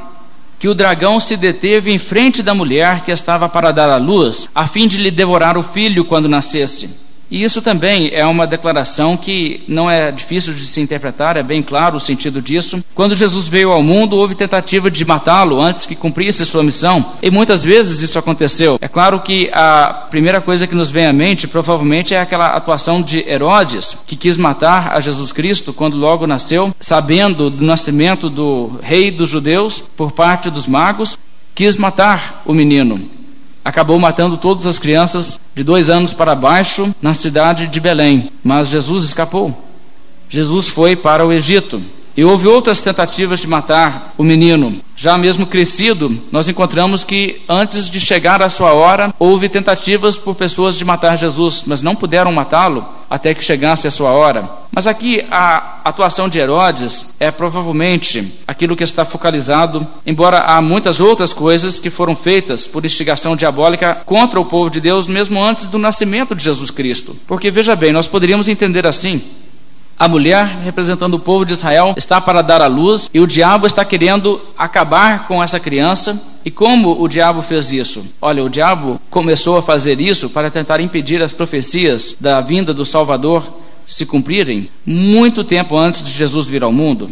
[0.59, 4.47] que o dragão se deteve em frente da mulher que estava para dar à luz,
[4.53, 7.02] a fim de lhe devorar o filho quando nascesse.
[7.31, 11.63] E isso também é uma declaração que não é difícil de se interpretar, é bem
[11.63, 12.83] claro o sentido disso.
[12.93, 17.31] Quando Jesus veio ao mundo, houve tentativa de matá-lo antes que cumprisse sua missão, e
[17.31, 18.77] muitas vezes isso aconteceu.
[18.79, 23.01] É claro que a primeira coisa que nos vem à mente, provavelmente, é aquela atuação
[23.01, 28.79] de Herodes, que quis matar a Jesus Cristo quando logo nasceu, sabendo do nascimento do
[28.81, 31.17] rei dos judeus por parte dos magos,
[31.55, 33.22] quis matar o menino
[33.63, 38.31] acabou matando todas as crianças de dois anos para baixo na cidade de Belém.
[38.43, 39.57] Mas Jesus escapou.
[40.29, 41.81] Jesus foi para o Egito.
[42.15, 44.81] E houve outras tentativas de matar o menino.
[44.95, 50.35] Já mesmo crescido, nós encontramos que antes de chegar a sua hora, houve tentativas por
[50.35, 54.49] pessoas de matar Jesus, mas não puderam matá-lo até que chegasse a sua hora.
[54.71, 60.99] Mas aqui a atuação de Herodes é provavelmente aquilo que está focalizado, embora há muitas
[60.99, 65.65] outras coisas que foram feitas por instigação diabólica contra o povo de Deus mesmo antes
[65.65, 67.15] do nascimento de Jesus Cristo.
[67.27, 69.21] Porque veja bem, nós poderíamos entender assim:
[69.97, 73.65] a mulher, representando o povo de Israel, está para dar à luz e o diabo
[73.65, 76.21] está querendo acabar com essa criança.
[76.43, 78.03] E como o diabo fez isso?
[78.21, 82.85] Olha, o diabo começou a fazer isso para tentar impedir as profecias da vinda do
[82.85, 83.43] Salvador
[83.85, 87.09] se cumprirem muito tempo antes de Jesus vir ao mundo.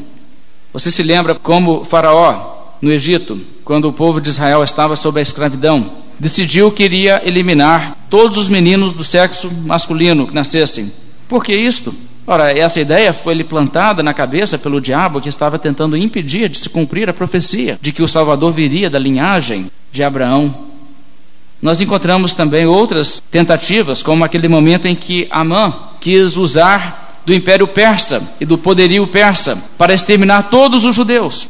[0.73, 5.21] Você se lembra como Faraó, no Egito, quando o povo de Israel estava sob a
[5.21, 10.91] escravidão, decidiu que iria eliminar todos os meninos do sexo masculino que nascessem.
[11.27, 11.93] Por que isto?
[12.25, 16.57] Ora, essa ideia foi lhe plantada na cabeça pelo diabo que estava tentando impedir de
[16.57, 20.53] se cumprir a profecia de que o Salvador viria da linhagem de Abraão.
[21.61, 27.67] Nós encontramos também outras tentativas, como aquele momento em que Amã quis usar do Império
[27.67, 31.49] Persa e do poderio persa para exterminar todos os judeus.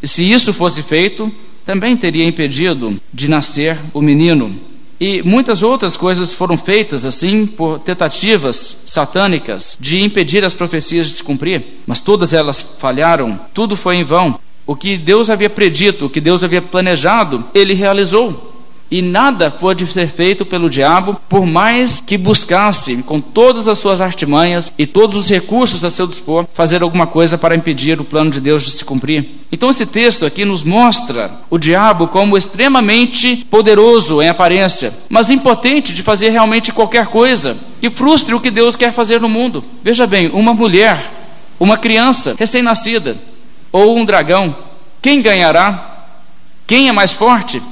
[0.00, 1.32] E se isso fosse feito,
[1.64, 4.54] também teria impedido de nascer o menino.
[5.02, 11.14] E muitas outras coisas foram feitas assim por tentativas satânicas de impedir as profecias de
[11.14, 14.38] se cumprir, mas todas elas falharam, tudo foi em vão.
[14.64, 18.51] O que Deus havia predito, o que Deus havia planejado, ele realizou
[18.92, 24.02] e nada pode ser feito pelo diabo, por mais que buscasse, com todas as suas
[24.02, 28.30] artimanhas e todos os recursos a seu dispor, fazer alguma coisa para impedir o plano
[28.30, 29.46] de Deus de se cumprir.
[29.50, 35.94] Então, esse texto aqui nos mostra o diabo como extremamente poderoso em aparência, mas impotente
[35.94, 39.64] de fazer realmente qualquer coisa que frustre o que Deus quer fazer no mundo.
[39.82, 41.10] Veja bem, uma mulher,
[41.58, 43.16] uma criança recém-nascida
[43.72, 44.54] ou um dragão,
[45.00, 46.10] quem ganhará?
[46.66, 47.62] Quem é mais forte?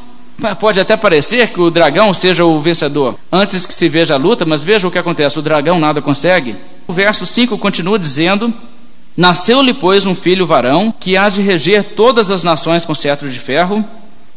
[0.59, 4.45] Pode até parecer que o dragão seja o vencedor antes que se veja a luta,
[4.45, 6.57] mas veja o que acontece: o dragão nada consegue.
[6.87, 8.53] O verso 5 continua dizendo:
[9.17, 13.39] Nasceu-lhe, pois, um filho varão, que há de reger todas as nações com cetro de
[13.39, 13.85] ferro,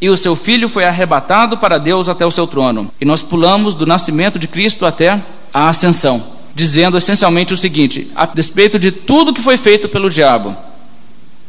[0.02, 2.92] e o seu filho foi arrebatado para Deus até o seu trono.
[3.00, 5.22] E nós pulamos do nascimento de Cristo até
[5.54, 6.22] a ascensão,
[6.54, 10.56] dizendo essencialmente o seguinte: a despeito de tudo que foi feito pelo diabo,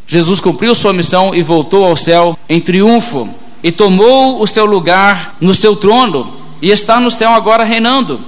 [0.07, 3.29] Jesus cumpriu sua missão e voltou ao céu em triunfo
[3.65, 8.21] e tomou o seu lugar no seu trono e está no céu agora reinando.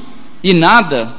[0.43, 1.15] E nada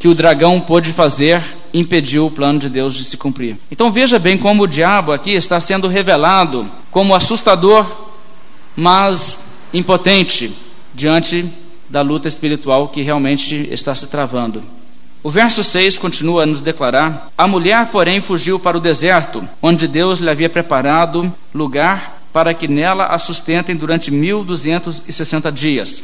[0.00, 1.40] que o dragão pôde fazer
[1.72, 3.56] impediu o plano de Deus de se cumprir.
[3.70, 7.86] Então veja bem como o diabo aqui está sendo revelado como assustador,
[8.74, 9.38] mas
[9.72, 10.52] impotente
[10.92, 11.48] diante
[11.88, 14.60] da luta espiritual que realmente está se travando.
[15.22, 19.86] O verso 6 continua a nos declarar: A mulher, porém, fugiu para o deserto, onde
[19.86, 26.02] Deus lhe havia preparado lugar para que nela a sustentem durante 1260 dias.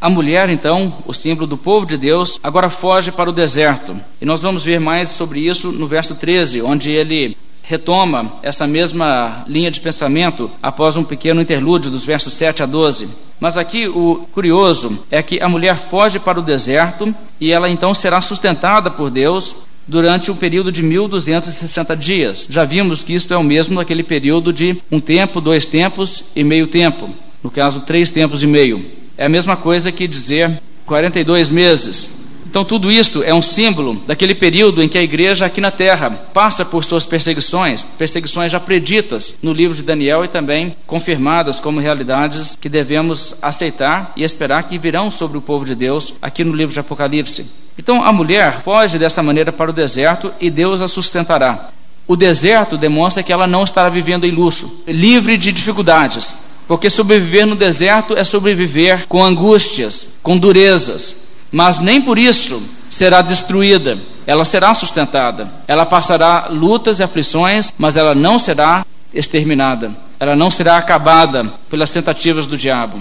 [0.00, 4.00] A mulher, então, o símbolo do povo de Deus, agora foge para o deserto.
[4.20, 9.44] E nós vamos ver mais sobre isso no verso 13, onde ele retoma essa mesma
[9.46, 13.08] linha de pensamento após um pequeno interlúdio dos versos 7 a 12.
[13.38, 17.94] Mas aqui o curioso é que a mulher foge para o deserto e ela então
[17.94, 19.54] será sustentada por Deus
[19.90, 22.46] durante um período de 1260 dias.
[22.48, 26.44] Já vimos que isto é o mesmo naquele período de um tempo, dois tempos e
[26.44, 27.10] meio tempo.
[27.42, 28.84] No caso, três tempos e meio.
[29.18, 32.08] É a mesma coisa que dizer 42 meses.
[32.46, 36.10] Então, tudo isto é um símbolo daquele período em que a igreja aqui na terra
[36.10, 41.80] passa por suas perseguições, perseguições já preditas no livro de Daniel e também confirmadas como
[41.80, 46.52] realidades que devemos aceitar e esperar que virão sobre o povo de Deus aqui no
[46.52, 47.46] livro de Apocalipse.
[47.80, 51.70] Então, a mulher foge dessa maneira para o deserto e Deus a sustentará.
[52.06, 56.36] O deserto demonstra que ela não estará vivendo em luxo, livre de dificuldades,
[56.68, 63.22] porque sobreviver no deserto é sobreviver com angústias, com durezas, mas nem por isso será
[63.22, 65.50] destruída, ela será sustentada.
[65.66, 71.90] Ela passará lutas e aflições, mas ela não será exterminada, ela não será acabada pelas
[71.90, 73.00] tentativas do diabo.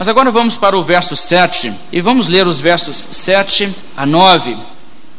[0.00, 4.56] Mas agora vamos para o verso 7 e vamos ler os versos 7 a 9.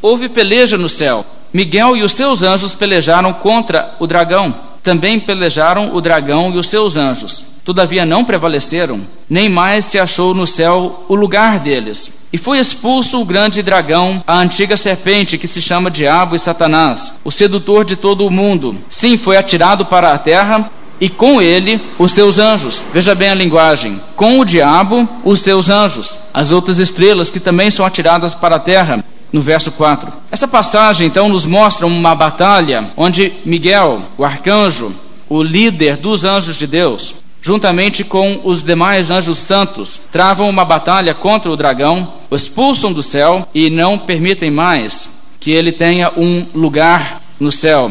[0.02, 1.24] Houve peleja no céu.
[1.54, 4.56] Miguel e os seus anjos pelejaram contra o dragão.
[4.82, 7.46] Também pelejaram o dragão e os seus anjos.
[7.64, 12.26] Todavia não prevaleceram, nem mais se achou no céu o lugar deles.
[12.34, 17.14] E foi expulso o grande dragão, a antiga serpente que se chama Diabo e Satanás,
[17.24, 18.76] o sedutor de todo o mundo.
[18.90, 22.86] Sim, foi atirado para a terra e com ele os seus anjos.
[22.94, 27.72] Veja bem a linguagem: com o diabo, os seus anjos, as outras estrelas que também
[27.72, 29.04] são atiradas para a terra.
[29.34, 30.12] no verso 4.
[30.30, 34.94] Essa passagem então nos mostra uma batalha onde Miguel, o arcanjo,
[35.30, 41.14] o líder dos anjos de Deus, juntamente com os demais anjos santos, travam uma batalha
[41.14, 46.46] contra o dragão, o expulsam do céu e não permitem mais que ele tenha um
[46.54, 47.90] lugar no céu.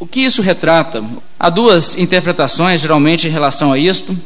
[0.00, 1.04] O que isso retrata?
[1.38, 4.16] Há duas interpretações geralmente em relação a isto.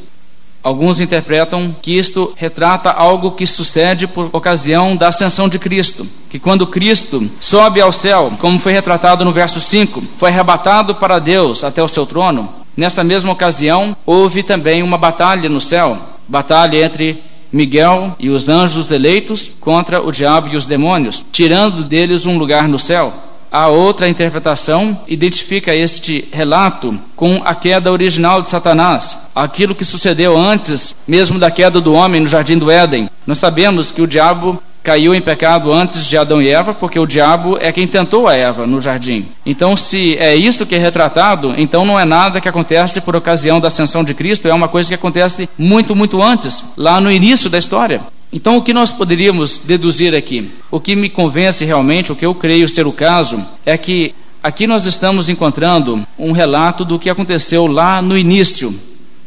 [0.62, 6.38] Alguns interpretam que isto retrata algo que sucede por ocasião da ascensão de Cristo, que
[6.38, 11.64] quando Cristo sobe ao céu, como foi retratado no verso 5, foi arrebatado para Deus
[11.64, 12.48] até o seu trono.
[12.76, 18.90] Nessa mesma ocasião, houve também uma batalha no céu, batalha entre Miguel e os anjos
[18.90, 23.31] eleitos contra o diabo e os demônios, tirando deles um lugar no céu.
[23.52, 30.38] A outra interpretação identifica este relato com a queda original de Satanás, aquilo que sucedeu
[30.38, 33.10] antes mesmo da queda do homem no jardim do Éden.
[33.26, 37.06] Nós sabemos que o diabo caiu em pecado antes de Adão e Eva, porque o
[37.06, 39.28] diabo é quem tentou a Eva no jardim.
[39.44, 43.60] Então, se é isso que é retratado, então não é nada que acontece por ocasião
[43.60, 47.50] da ascensão de Cristo, é uma coisa que acontece muito, muito antes, lá no início
[47.50, 48.00] da história.
[48.32, 50.50] Então, o que nós poderíamos deduzir aqui?
[50.70, 54.66] O que me convence realmente, o que eu creio ser o caso, é que aqui
[54.66, 58.74] nós estamos encontrando um relato do que aconteceu lá no início,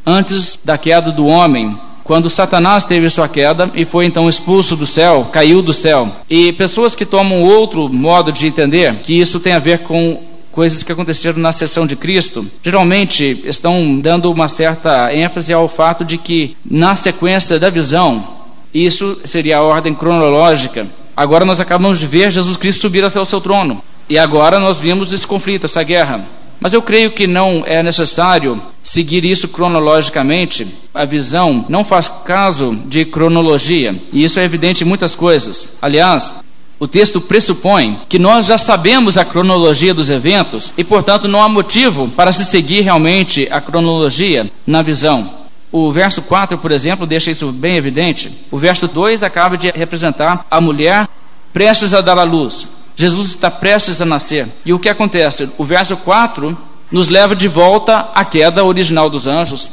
[0.06, 4.86] antes da queda do homem, quando Satanás teve sua queda e foi então expulso do
[4.86, 6.12] céu, caiu do céu.
[6.30, 10.84] E pessoas que tomam outro modo de entender que isso tem a ver com coisas
[10.84, 16.18] que aconteceram na sessão de Cristo, geralmente estão dando uma certa ênfase ao fato de
[16.18, 18.35] que na sequência da visão
[18.84, 20.88] isso seria a ordem cronológica.
[21.16, 23.82] Agora nós acabamos de ver Jesus Cristo subir até o seu trono.
[24.10, 26.26] E agora nós vimos esse conflito, essa guerra.
[26.60, 30.68] Mas eu creio que não é necessário seguir isso cronologicamente.
[30.94, 35.78] A visão não faz caso de cronologia, e isso é evidente em muitas coisas.
[35.82, 36.34] Aliás,
[36.78, 41.48] o texto pressupõe que nós já sabemos a cronologia dos eventos e, portanto, não há
[41.48, 45.45] motivo para se seguir realmente a cronologia na visão.
[45.72, 48.46] O verso 4, por exemplo, deixa isso bem evidente.
[48.50, 51.08] O verso 2 acaba de representar a mulher
[51.52, 52.68] prestes a dar à luz.
[52.96, 54.48] Jesus está prestes a nascer.
[54.66, 55.50] E o que acontece?
[55.58, 56.58] O verso 4
[56.92, 59.70] nos leva de volta à queda original dos anjos.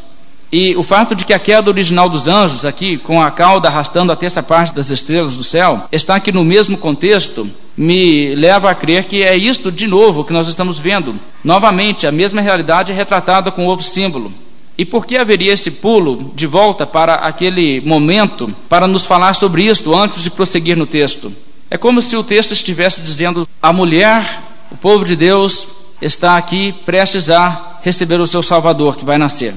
[0.51, 4.13] E o fato de que a queda original dos anjos, aqui com a cauda arrastando
[4.13, 8.75] a terça parte das estrelas do céu, está aqui no mesmo contexto, me leva a
[8.75, 11.15] crer que é isto de novo que nós estamos vendo.
[11.43, 14.31] Novamente, a mesma realidade retratada com outro símbolo.
[14.77, 19.65] E por que haveria esse pulo de volta para aquele momento para nos falar sobre
[19.65, 21.33] isto antes de prosseguir no texto?
[21.71, 25.69] É como se o texto estivesse dizendo: a mulher, o povo de Deus,
[26.01, 29.55] está aqui prestes a receber o seu Salvador que vai nascer.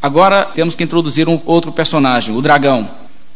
[0.00, 2.88] Agora temos que introduzir um outro personagem, o dragão.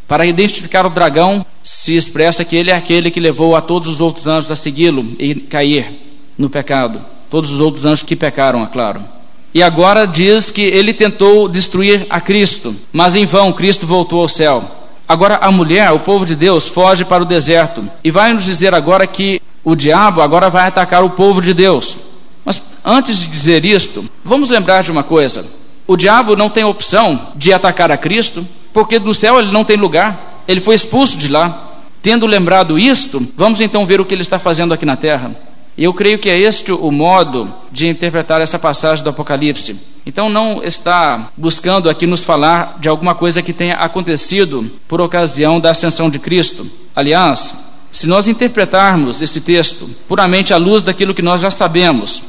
[0.06, 4.00] Para identificar o dragão, se expressa que ele é aquele que levou a todos os
[4.00, 5.92] outros anjos a segui-lo e cair
[6.36, 7.00] no pecado.
[7.30, 9.04] Todos os outros anjos que pecaram, é claro.
[9.52, 14.28] E agora diz que ele tentou destruir a Cristo, mas em vão Cristo voltou ao
[14.28, 14.70] céu.
[15.08, 18.72] Agora a mulher, o povo de Deus, foge para o deserto e vai nos dizer
[18.72, 21.96] agora que o diabo agora vai atacar o povo de Deus.
[22.44, 25.44] Mas antes de dizer isto, vamos lembrar de uma coisa:
[25.84, 29.76] o diabo não tem opção de atacar a Cristo, porque no céu ele não tem
[29.76, 31.66] lugar, ele foi expulso de lá.
[32.00, 35.32] Tendo lembrado isto, vamos então ver o que ele está fazendo aqui na terra.
[35.76, 39.76] E eu creio que é este o modo de interpretar essa passagem do Apocalipse.
[40.04, 45.60] Então não está buscando aqui nos falar de alguma coisa que tenha acontecido por ocasião
[45.60, 46.66] da ascensão de Cristo.
[46.94, 47.54] Aliás,
[47.92, 52.22] se nós interpretarmos esse texto puramente à luz daquilo que nós já sabemos,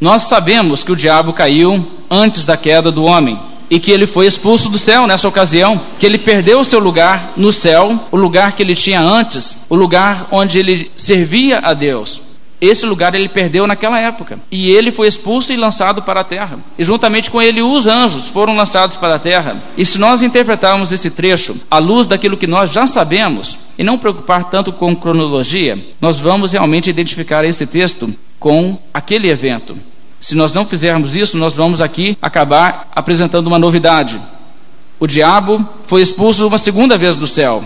[0.00, 3.38] nós sabemos que o diabo caiu antes da queda do homem
[3.70, 7.32] e que ele foi expulso do céu nessa ocasião, que ele perdeu o seu lugar
[7.36, 12.22] no céu, o lugar que ele tinha antes, o lugar onde ele servia a Deus.
[12.60, 14.38] Esse lugar ele perdeu naquela época.
[14.50, 16.58] E ele foi expulso e lançado para a terra.
[16.78, 19.62] E juntamente com ele, os anjos foram lançados para a terra.
[19.76, 23.98] E se nós interpretarmos esse trecho à luz daquilo que nós já sabemos, e não
[23.98, 29.76] preocupar tanto com cronologia, nós vamos realmente identificar esse texto com aquele evento.
[30.18, 34.18] Se nós não fizermos isso, nós vamos aqui acabar apresentando uma novidade.
[34.98, 37.62] O diabo foi expulso uma segunda vez do céu.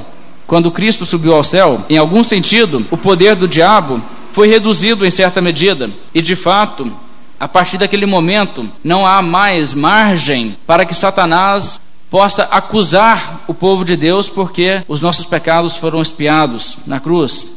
[0.48, 4.02] Quando Cristo subiu ao céu, em algum sentido, o poder do diabo
[4.40, 5.90] foi reduzido em certa medida.
[6.14, 6.90] E de fato,
[7.38, 11.78] a partir daquele momento, não há mais margem para que Satanás
[12.08, 17.52] possa acusar o povo de Deus porque os nossos pecados foram expiados na cruz.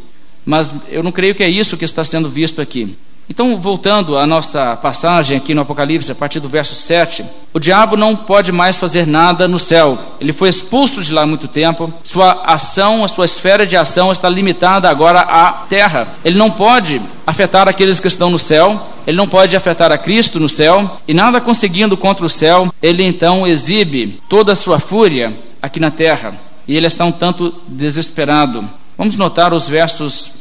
[0.45, 2.97] Mas eu não creio que é isso que está sendo visto aqui.
[3.29, 7.95] Então, voltando à nossa passagem aqui no Apocalipse, a partir do verso 7, o diabo
[7.95, 9.97] não pode mais fazer nada no céu.
[10.19, 11.91] Ele foi expulso de lá há muito tempo.
[12.03, 16.09] Sua ação, a sua esfera de ação está limitada agora à terra.
[16.23, 20.39] Ele não pode afetar aqueles que estão no céu, ele não pode afetar a Cristo
[20.39, 25.33] no céu, e nada conseguindo contra o céu, ele então exibe toda a sua fúria
[25.61, 26.35] aqui na terra.
[26.67, 28.67] E ele está um tanto desesperado.
[28.97, 30.31] Vamos notar os versos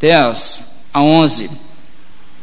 [0.00, 1.50] 10 a 11.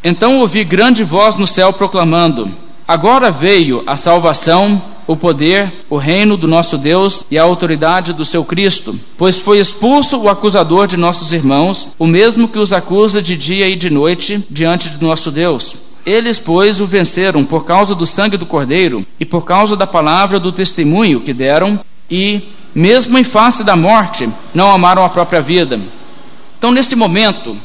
[0.03, 2.49] Então ouvi grande voz no céu proclamando:
[2.87, 8.25] Agora veio a salvação, o poder, o reino do nosso Deus e a autoridade do
[8.25, 13.21] seu Cristo, pois foi expulso o acusador de nossos irmãos, o mesmo que os acusa
[13.21, 15.75] de dia e de noite diante de nosso Deus.
[16.05, 20.39] Eles, pois, o venceram por causa do sangue do Cordeiro e por causa da palavra
[20.39, 21.79] do testemunho que deram,
[22.09, 25.79] e, mesmo em face da morte, não amaram a própria vida.
[26.57, 27.55] Então, nesse momento,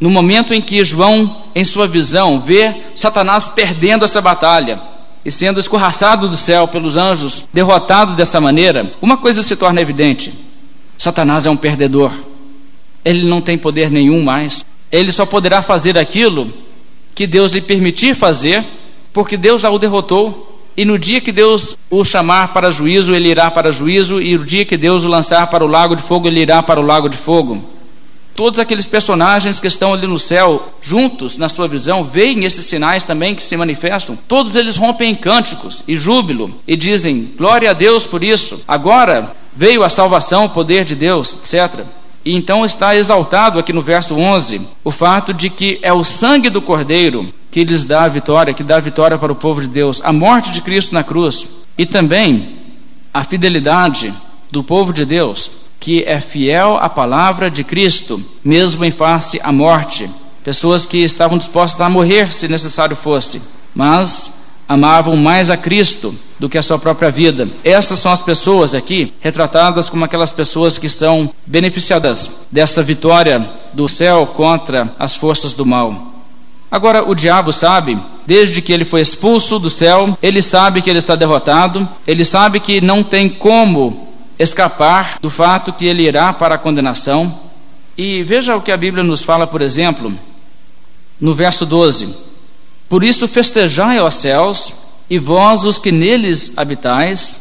[0.00, 4.80] no momento em que João, em sua visão, vê Satanás perdendo essa batalha
[5.24, 10.32] e sendo escorraçado do céu pelos anjos, derrotado dessa maneira, uma coisa se torna evidente:
[10.98, 12.12] Satanás é um perdedor.
[13.04, 14.64] Ele não tem poder nenhum mais.
[14.90, 16.52] Ele só poderá fazer aquilo
[17.14, 18.64] que Deus lhe permitir fazer,
[19.12, 20.50] porque Deus já o derrotou.
[20.76, 24.44] E no dia que Deus o chamar para juízo, ele irá para juízo, e no
[24.44, 27.08] dia que Deus o lançar para o lago de fogo, ele irá para o lago
[27.08, 27.73] de fogo.
[28.34, 33.04] Todos aqueles personagens que estão ali no céu, juntos na sua visão, veem esses sinais
[33.04, 34.18] também que se manifestam.
[34.26, 38.60] Todos eles rompem em cânticos e júbilo e dizem: Glória a Deus por isso.
[38.66, 41.84] Agora veio a salvação, o poder de Deus, etc.
[42.24, 46.50] E então está exaltado aqui no verso 11 o fato de que é o sangue
[46.50, 49.68] do Cordeiro que lhes dá a vitória, que dá a vitória para o povo de
[49.68, 51.46] Deus, a morte de Cristo na cruz
[51.78, 52.56] e também
[53.12, 54.12] a fidelidade
[54.50, 59.52] do povo de Deus que é fiel à palavra de Cristo, mesmo em face à
[59.52, 60.08] morte.
[60.42, 63.42] Pessoas que estavam dispostas a morrer se necessário fosse,
[63.74, 64.32] mas
[64.66, 67.46] amavam mais a Cristo do que a sua própria vida.
[67.62, 73.86] Essas são as pessoas aqui retratadas como aquelas pessoas que são beneficiadas dessa vitória do
[73.86, 76.14] céu contra as forças do mal.
[76.70, 80.98] Agora, o diabo sabe, desde que ele foi expulso do céu, ele sabe que ele
[80.98, 86.56] está derrotado, ele sabe que não tem como escapar do fato que ele irá para
[86.56, 87.40] a condenação.
[87.96, 90.12] E veja o que a Bíblia nos fala, por exemplo,
[91.20, 92.14] no verso 12:
[92.88, 94.72] Por isso festejai, ó céus,
[95.08, 97.36] e vós os que neles habitais,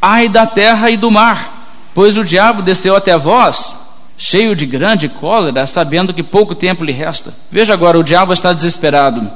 [0.00, 3.76] ai da terra e do mar, pois o diabo desceu até vós,
[4.18, 7.32] cheio de grande cólera, sabendo que pouco tempo lhe resta.
[7.50, 9.30] Veja agora, o diabo está desesperado.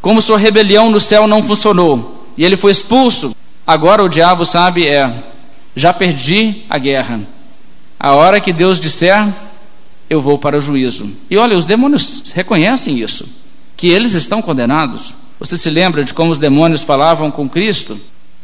[0.00, 3.34] Como sua rebelião no céu não funcionou e ele foi expulso,
[3.66, 5.31] agora o diabo sabe é
[5.74, 7.20] já perdi a guerra.
[7.98, 9.32] A hora que Deus disser,
[10.10, 11.10] eu vou para o juízo.
[11.30, 13.28] E olha, os demônios reconhecem isso,
[13.76, 15.14] que eles estão condenados.
[15.38, 17.98] Você se lembra de como os demônios falavam com Cristo?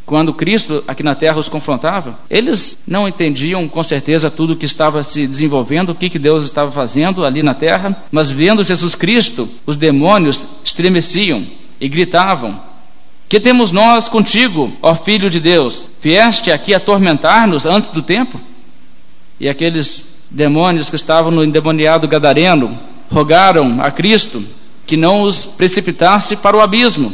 [0.09, 4.65] Quando Cristo aqui na terra os confrontava, eles não entendiam com certeza tudo o que
[4.65, 8.95] estava se desenvolvendo, o que, que Deus estava fazendo ali na terra, mas vendo Jesus
[8.95, 11.47] Cristo, os demônios estremeciam
[11.79, 12.59] e gritavam:
[13.29, 15.85] que temos nós contigo, ó Filho de Deus?
[16.01, 18.41] Vieste aqui atormentar-nos antes do tempo?
[19.39, 22.79] E aqueles demônios que estavam no endemoniado Gadareno
[23.11, 24.43] rogaram a Cristo
[24.87, 27.13] que não os precipitasse para o abismo.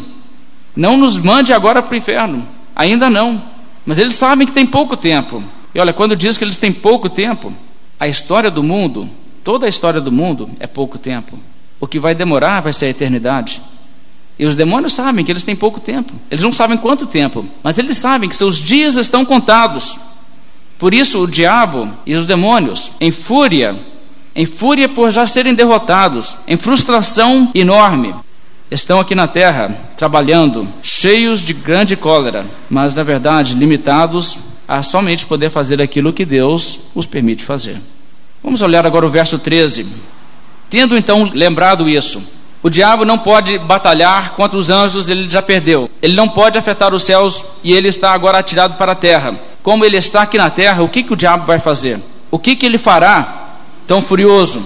[0.76, 2.46] Não nos mande agora para o inferno.
[2.74, 3.42] Ainda não.
[3.84, 5.42] Mas eles sabem que tem pouco tempo.
[5.74, 7.52] E olha, quando diz que eles têm pouco tempo,
[7.98, 9.10] a história do mundo,
[9.42, 11.36] toda a história do mundo é pouco tempo.
[11.80, 13.60] O que vai demorar vai ser a eternidade.
[14.38, 16.12] E os demônios sabem que eles têm pouco tempo.
[16.30, 19.98] Eles não sabem quanto tempo, mas eles sabem que seus dias estão contados.
[20.78, 23.76] Por isso o diabo e os demônios, em fúria,
[24.34, 28.12] em fúria por já serem derrotados, em frustração enorme,
[28.70, 35.26] estão aqui na terra trabalhando, cheios de grande cólera, mas na verdade limitados a somente
[35.26, 37.80] poder fazer aquilo que Deus os permite fazer.
[38.42, 39.86] Vamos olhar agora o verso 13.
[40.68, 42.22] Tendo então lembrado isso,
[42.64, 45.90] o diabo não pode batalhar contra os anjos, ele já perdeu.
[46.00, 49.38] Ele não pode afetar os céus e ele está agora atirado para a terra.
[49.62, 52.00] Como ele está aqui na terra, o que, que o diabo vai fazer?
[52.30, 54.64] O que, que ele fará tão furioso?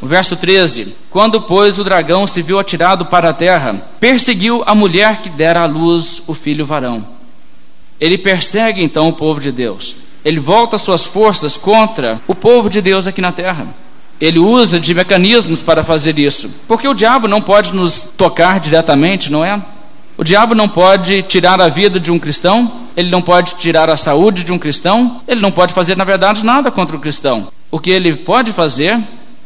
[0.00, 4.74] O verso 13: Quando, pois, o dragão se viu atirado para a terra, perseguiu a
[4.74, 7.06] mulher que dera à luz o filho varão.
[8.00, 9.96] Ele persegue então o povo de Deus.
[10.24, 13.68] Ele volta suas forças contra o povo de Deus aqui na terra
[14.22, 16.48] ele usa de mecanismos para fazer isso.
[16.68, 19.60] Porque o diabo não pode nos tocar diretamente, não é?
[20.16, 23.96] O diabo não pode tirar a vida de um cristão, ele não pode tirar a
[23.96, 27.48] saúde de um cristão, ele não pode fazer, na verdade, nada contra o cristão.
[27.68, 28.96] O que ele pode fazer,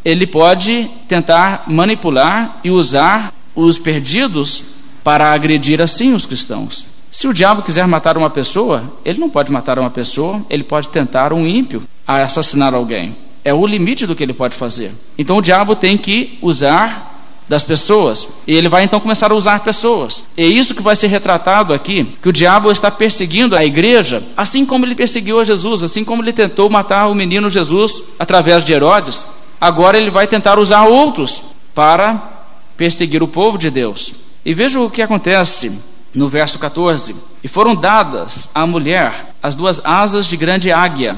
[0.04, 4.62] ele pode tentar manipular e usar os perdidos
[5.02, 6.84] para agredir assim os cristãos.
[7.10, 10.90] Se o diabo quiser matar uma pessoa, ele não pode matar uma pessoa, ele pode
[10.90, 13.16] tentar um ímpio a assassinar alguém.
[13.46, 14.90] É o limite do que ele pode fazer.
[15.16, 17.14] Então o diabo tem que usar
[17.48, 18.28] das pessoas.
[18.44, 20.26] E ele vai então começar a usar pessoas.
[20.36, 24.66] É isso que vai ser retratado aqui, que o diabo está perseguindo a igreja, assim
[24.66, 28.72] como ele perseguiu a Jesus, assim como ele tentou matar o menino Jesus através de
[28.72, 29.24] Herodes.
[29.60, 32.20] Agora ele vai tentar usar outros para
[32.76, 34.12] perseguir o povo de Deus.
[34.44, 35.70] E veja o que acontece
[36.12, 41.16] no verso 14: E foram dadas à mulher as duas asas de grande águia,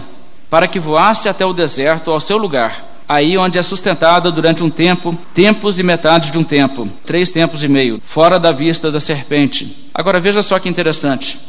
[0.51, 4.69] para que voasse até o deserto ao seu lugar aí onde é sustentada durante um
[4.69, 9.01] tempo, tempos e metade de um tempo, três tempos e meio, fora da vista da
[9.01, 9.89] serpente.
[9.95, 11.41] Agora veja só que interessante.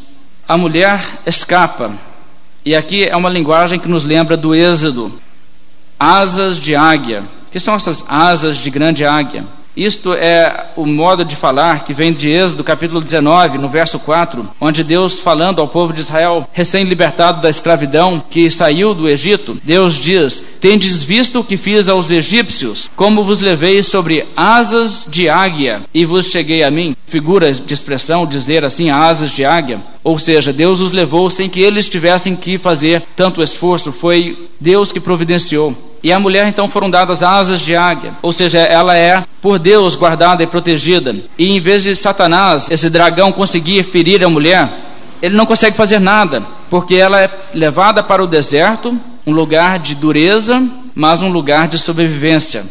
[0.47, 1.91] A mulher escapa,
[2.65, 5.19] e aqui é uma linguagem que nos lembra do Êxodo.
[5.99, 7.23] Asas de águia.
[7.47, 9.45] O que são essas asas de grande águia?
[9.75, 14.49] Isto é o modo de falar que vem de Êxodo, capítulo 19, no verso 4,
[14.59, 19.95] onde Deus, falando ao povo de Israel, recém-libertado da escravidão, que saiu do Egito, Deus
[19.95, 25.81] diz: Tendes visto o que fiz aos egípcios, como vos levei sobre asas de águia
[25.93, 26.95] e vos cheguei a mim?
[27.05, 29.79] Figura de expressão dizer assim, asas de águia.
[30.03, 34.91] Ou seja, Deus os levou sem que eles tivessem que fazer tanto esforço, foi Deus
[34.91, 35.88] que providenciou.
[36.01, 39.95] E a mulher então foram dadas asas de águia, ou seja, ela é por Deus
[39.95, 41.15] guardada e protegida.
[41.37, 44.69] E em vez de Satanás, esse dragão, conseguir ferir a mulher,
[45.21, 49.93] ele não consegue fazer nada, porque ela é levada para o deserto, um lugar de
[49.95, 50.63] dureza,
[50.95, 52.65] mas um lugar de sobrevivência.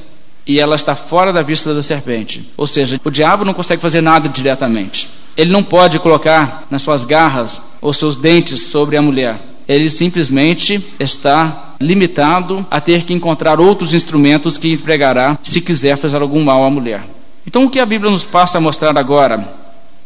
[0.47, 2.51] E ela está fora da vista da serpente.
[2.57, 5.11] Ou seja, o diabo não consegue fazer nada diretamente.
[5.37, 9.37] Ele não pode colocar nas suas garras ou seus dentes sobre a mulher.
[9.69, 16.23] Ele simplesmente está limitado a ter que encontrar outros instrumentos que empregará se quiser fazer
[16.23, 17.03] algum mal à mulher.
[17.47, 19.58] Então, o que a Bíblia nos passa a mostrar agora?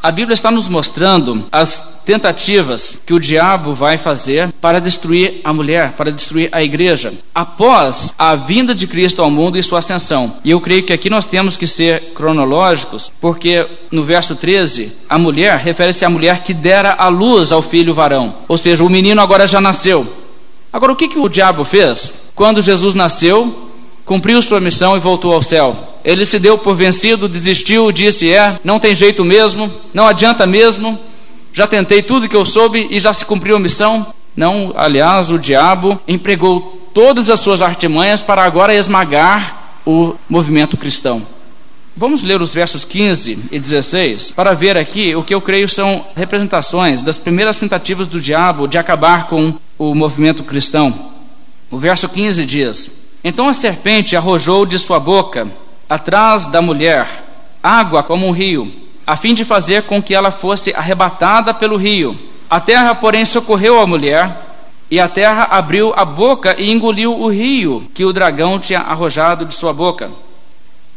[0.02, 5.52] A Bíblia está nos mostrando as tentativas que o diabo vai fazer para destruir a
[5.52, 10.38] mulher, para destruir a igreja, após a vinda de Cristo ao mundo e sua ascensão.
[10.42, 15.16] E eu creio que aqui nós temos que ser cronológicos, porque no verso 13, a
[15.16, 19.20] mulher refere-se à mulher que dera a luz ao filho varão, ou seja, o menino
[19.20, 20.04] agora já nasceu.
[20.72, 22.32] Agora, o que, que o diabo fez?
[22.34, 23.71] Quando Jesus nasceu,
[24.12, 25.74] cumpriu sua missão e voltou ao céu.
[26.04, 30.98] Ele se deu por vencido, desistiu, disse: É, não tem jeito mesmo, não adianta mesmo,
[31.54, 34.12] já tentei tudo que eu soube e já se cumpriu a missão.
[34.36, 41.22] Não, aliás, o diabo empregou todas as suas artimanhas para agora esmagar o movimento cristão.
[41.96, 46.04] Vamos ler os versos 15 e 16 para ver aqui o que eu creio são
[46.14, 51.12] representações das primeiras tentativas do diabo de acabar com o movimento cristão.
[51.70, 55.46] O verso 15 diz: Então a serpente arrojou de sua boca,
[55.88, 57.06] atrás da mulher,
[57.62, 58.72] água como um rio,
[59.06, 62.18] a fim de fazer com que ela fosse arrebatada pelo rio.
[62.50, 64.30] A terra, porém, socorreu a mulher,
[64.90, 69.46] e a terra abriu a boca e engoliu o rio que o dragão tinha arrojado
[69.46, 70.10] de sua boca.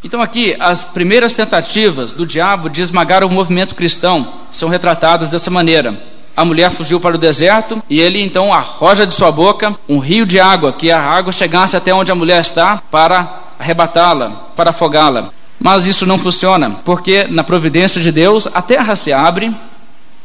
[0.04, 5.50] Então, aqui, as primeiras tentativas do diabo de esmagar o movimento cristão são retratadas dessa
[5.50, 6.15] maneira.
[6.36, 10.26] A mulher fugiu para o deserto e ele então arroja de sua boca um rio
[10.26, 15.30] de água, que a água chegasse até onde a mulher está para arrebatá-la, para afogá-la.
[15.60, 19.56] Mas isso não funciona, porque na providência de Deus a terra se abre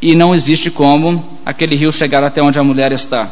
[0.02, 3.30] e não existe como aquele rio chegar até onde a mulher está.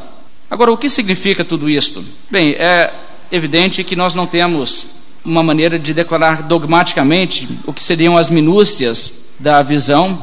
[0.51, 2.05] Agora, o que significa tudo isto?
[2.31, 2.93] Bem, é
[3.33, 4.87] evidente que nós não temos
[5.25, 10.23] uma maneira de declarar dogmaticamente o que seriam as minúcias da visão,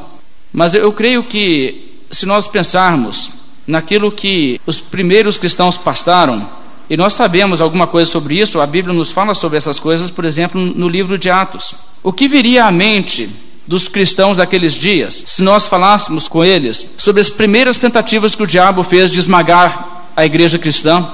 [0.52, 3.30] mas eu creio que se nós pensarmos
[3.66, 6.48] naquilo que os primeiros cristãos passaram,
[6.88, 10.24] e nós sabemos alguma coisa sobre isso, a Bíblia nos fala sobre essas coisas, por
[10.24, 11.74] exemplo, no livro de Atos.
[12.02, 13.28] O que viria à mente
[13.66, 18.46] dos cristãos daqueles dias se nós falássemos com eles sobre as primeiras tentativas que o
[18.46, 21.04] diabo fez de esmagar a igreja cristã?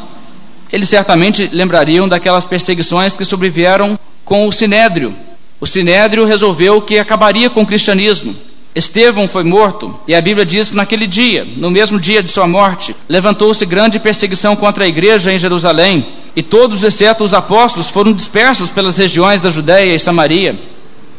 [0.72, 5.14] eles certamente lembrariam daquelas perseguições que sobrevieram com o Sinédrio.
[5.61, 8.34] O Sinédrio resolveu que acabaria com o cristianismo.
[8.75, 12.47] Estevão foi morto, e a Bíblia diz que naquele dia, no mesmo dia de sua
[12.47, 18.14] morte, levantou-se grande perseguição contra a igreja em Jerusalém, e todos, exceto os apóstolos, foram
[18.14, 20.59] dispersos pelas regiões da Judéia e Samaria.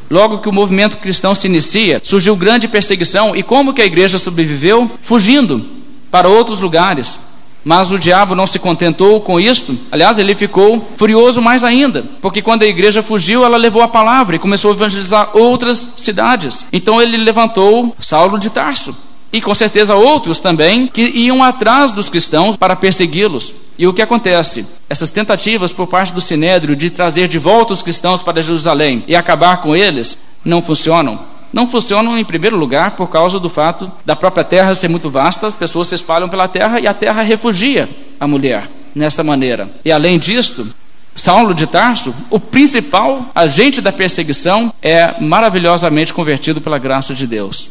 [0.09, 4.17] Logo que o movimento cristão se inicia, surgiu grande perseguição, e como que a igreja
[4.17, 4.89] sobreviveu?
[4.99, 5.63] Fugindo
[6.09, 7.19] para outros lugares.
[7.63, 12.41] Mas o diabo não se contentou com isto, aliás, ele ficou furioso mais ainda, porque
[12.41, 16.65] quando a igreja fugiu, ela levou a palavra e começou a evangelizar outras cidades.
[16.73, 18.93] Então ele levantou Saulo de Tarso,
[19.33, 23.55] e com certeza outros também que iam atrás dos cristãos para persegui-los.
[23.79, 24.63] E o que acontece?
[24.87, 29.15] Essas tentativas por parte do Sinédrio de trazer de volta os cristãos para Jerusalém e
[29.15, 31.32] acabar com eles não funcionam?
[31.53, 35.45] Não funcionam, em primeiro lugar, por causa do fato da própria terra ser muito vasta,
[35.45, 37.87] as pessoas se espalham pela terra e a terra refugia
[38.19, 39.69] a mulher nesta maneira.
[39.85, 40.67] E além disto,
[41.15, 47.69] Saulo de Tarso, o principal agente da perseguição, é maravilhosamente convertido pela graça de Deus.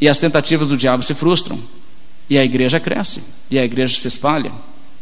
[0.00, 1.58] E as tentativas do diabo se frustram.
[2.28, 4.50] E a igreja cresce, e a igreja se espalha.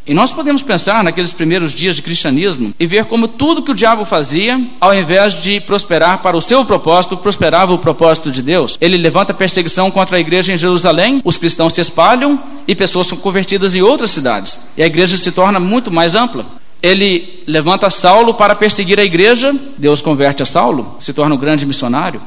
[0.09, 3.75] E nós podemos pensar naqueles primeiros dias de cristianismo e ver como tudo que o
[3.75, 8.79] diabo fazia, ao invés de prosperar para o seu propósito, prosperava o propósito de Deus.
[8.81, 13.19] Ele levanta perseguição contra a igreja em Jerusalém, os cristãos se espalham e pessoas são
[13.19, 14.59] convertidas em outras cidades.
[14.79, 16.47] E a igreja se torna muito mais ampla.
[16.83, 21.67] Ele levanta Saulo para perseguir a igreja, Deus converte a Saulo, se torna um grande
[21.67, 22.23] missionário.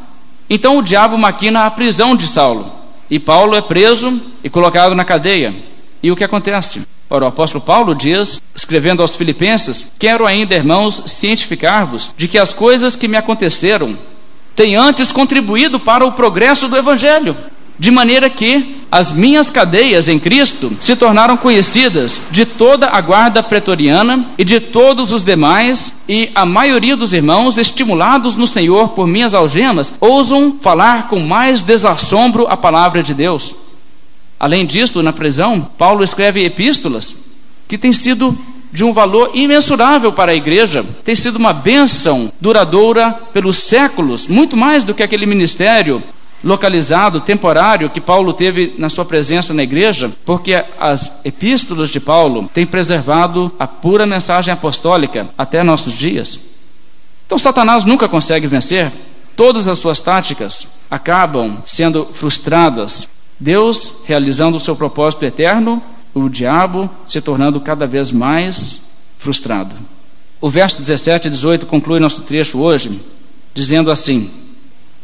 [0.47, 2.71] Então o diabo maquina a prisão de Saulo.
[3.09, 5.51] E Paulo é preso e colocado na cadeia.
[6.03, 6.83] E o que acontece?
[7.13, 12.53] Ora, o apóstolo Paulo diz, escrevendo aos Filipenses: Quero ainda, irmãos, cientificar-vos de que as
[12.53, 13.97] coisas que me aconteceram
[14.55, 17.35] têm antes contribuído para o progresso do Evangelho,
[17.77, 23.43] de maneira que as minhas cadeias em Cristo se tornaram conhecidas de toda a guarda
[23.43, 29.05] pretoriana e de todos os demais, e a maioria dos irmãos, estimulados no Senhor por
[29.05, 33.53] minhas algemas, ousam falar com mais desassombro a palavra de Deus.
[34.41, 37.15] Além disso, na prisão, Paulo escreve epístolas
[37.67, 38.35] que têm sido
[38.73, 44.57] de um valor imensurável para a igreja, tem sido uma bênção duradoura pelos séculos, muito
[44.57, 46.01] mais do que aquele ministério
[46.43, 52.49] localizado, temporário, que Paulo teve na sua presença na igreja, porque as epístolas de Paulo
[52.51, 56.39] têm preservado a pura mensagem apostólica até nossos dias.
[57.27, 58.91] Então, Satanás nunca consegue vencer,
[59.35, 63.07] todas as suas táticas acabam sendo frustradas
[63.41, 65.81] Deus realizando o seu propósito eterno,
[66.13, 68.81] o diabo se tornando cada vez mais
[69.17, 69.73] frustrado.
[70.39, 73.01] O verso 17 e 18 conclui nosso trecho hoje,
[73.51, 74.29] dizendo assim: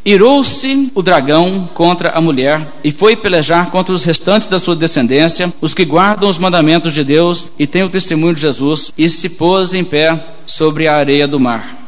[0.06, 5.52] Irou-se o dragão contra a mulher e foi pelejar contra os restantes da sua descendência,
[5.60, 9.30] os que guardam os mandamentos de Deus e têm o testemunho de Jesus, e se
[9.30, 11.87] pôs em pé sobre a areia do mar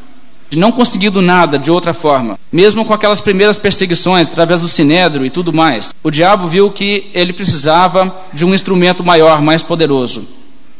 [0.50, 5.24] de não conseguindo nada de outra forma, mesmo com aquelas primeiras perseguições através do sinédrio
[5.24, 10.26] e tudo mais, o diabo viu que ele precisava de um instrumento maior, mais poderoso.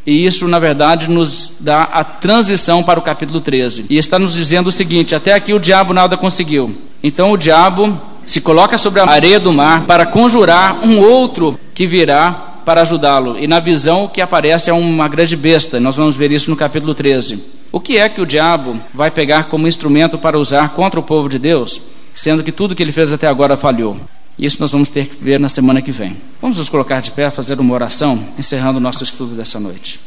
[0.05, 3.85] E isso, na verdade, nos dá a transição para o capítulo 13.
[3.89, 6.75] E está nos dizendo o seguinte: até aqui o diabo nada conseguiu.
[7.03, 11.85] Então o diabo se coloca sobre a areia do mar para conjurar um outro que
[11.85, 12.31] virá
[12.65, 13.37] para ajudá-lo.
[13.37, 15.79] E na visão que aparece é uma grande besta.
[15.79, 17.60] Nós vamos ver isso no capítulo 13.
[17.71, 21.29] O que é que o diabo vai pegar como instrumento para usar contra o povo
[21.29, 21.81] de Deus,
[22.13, 23.97] sendo que tudo que ele fez até agora falhou?
[24.37, 26.17] Isso nós vamos ter que ver na semana que vem.
[26.41, 30.01] Vamos nos colocar de pé, fazer uma oração, encerrando o nosso estudo dessa noite.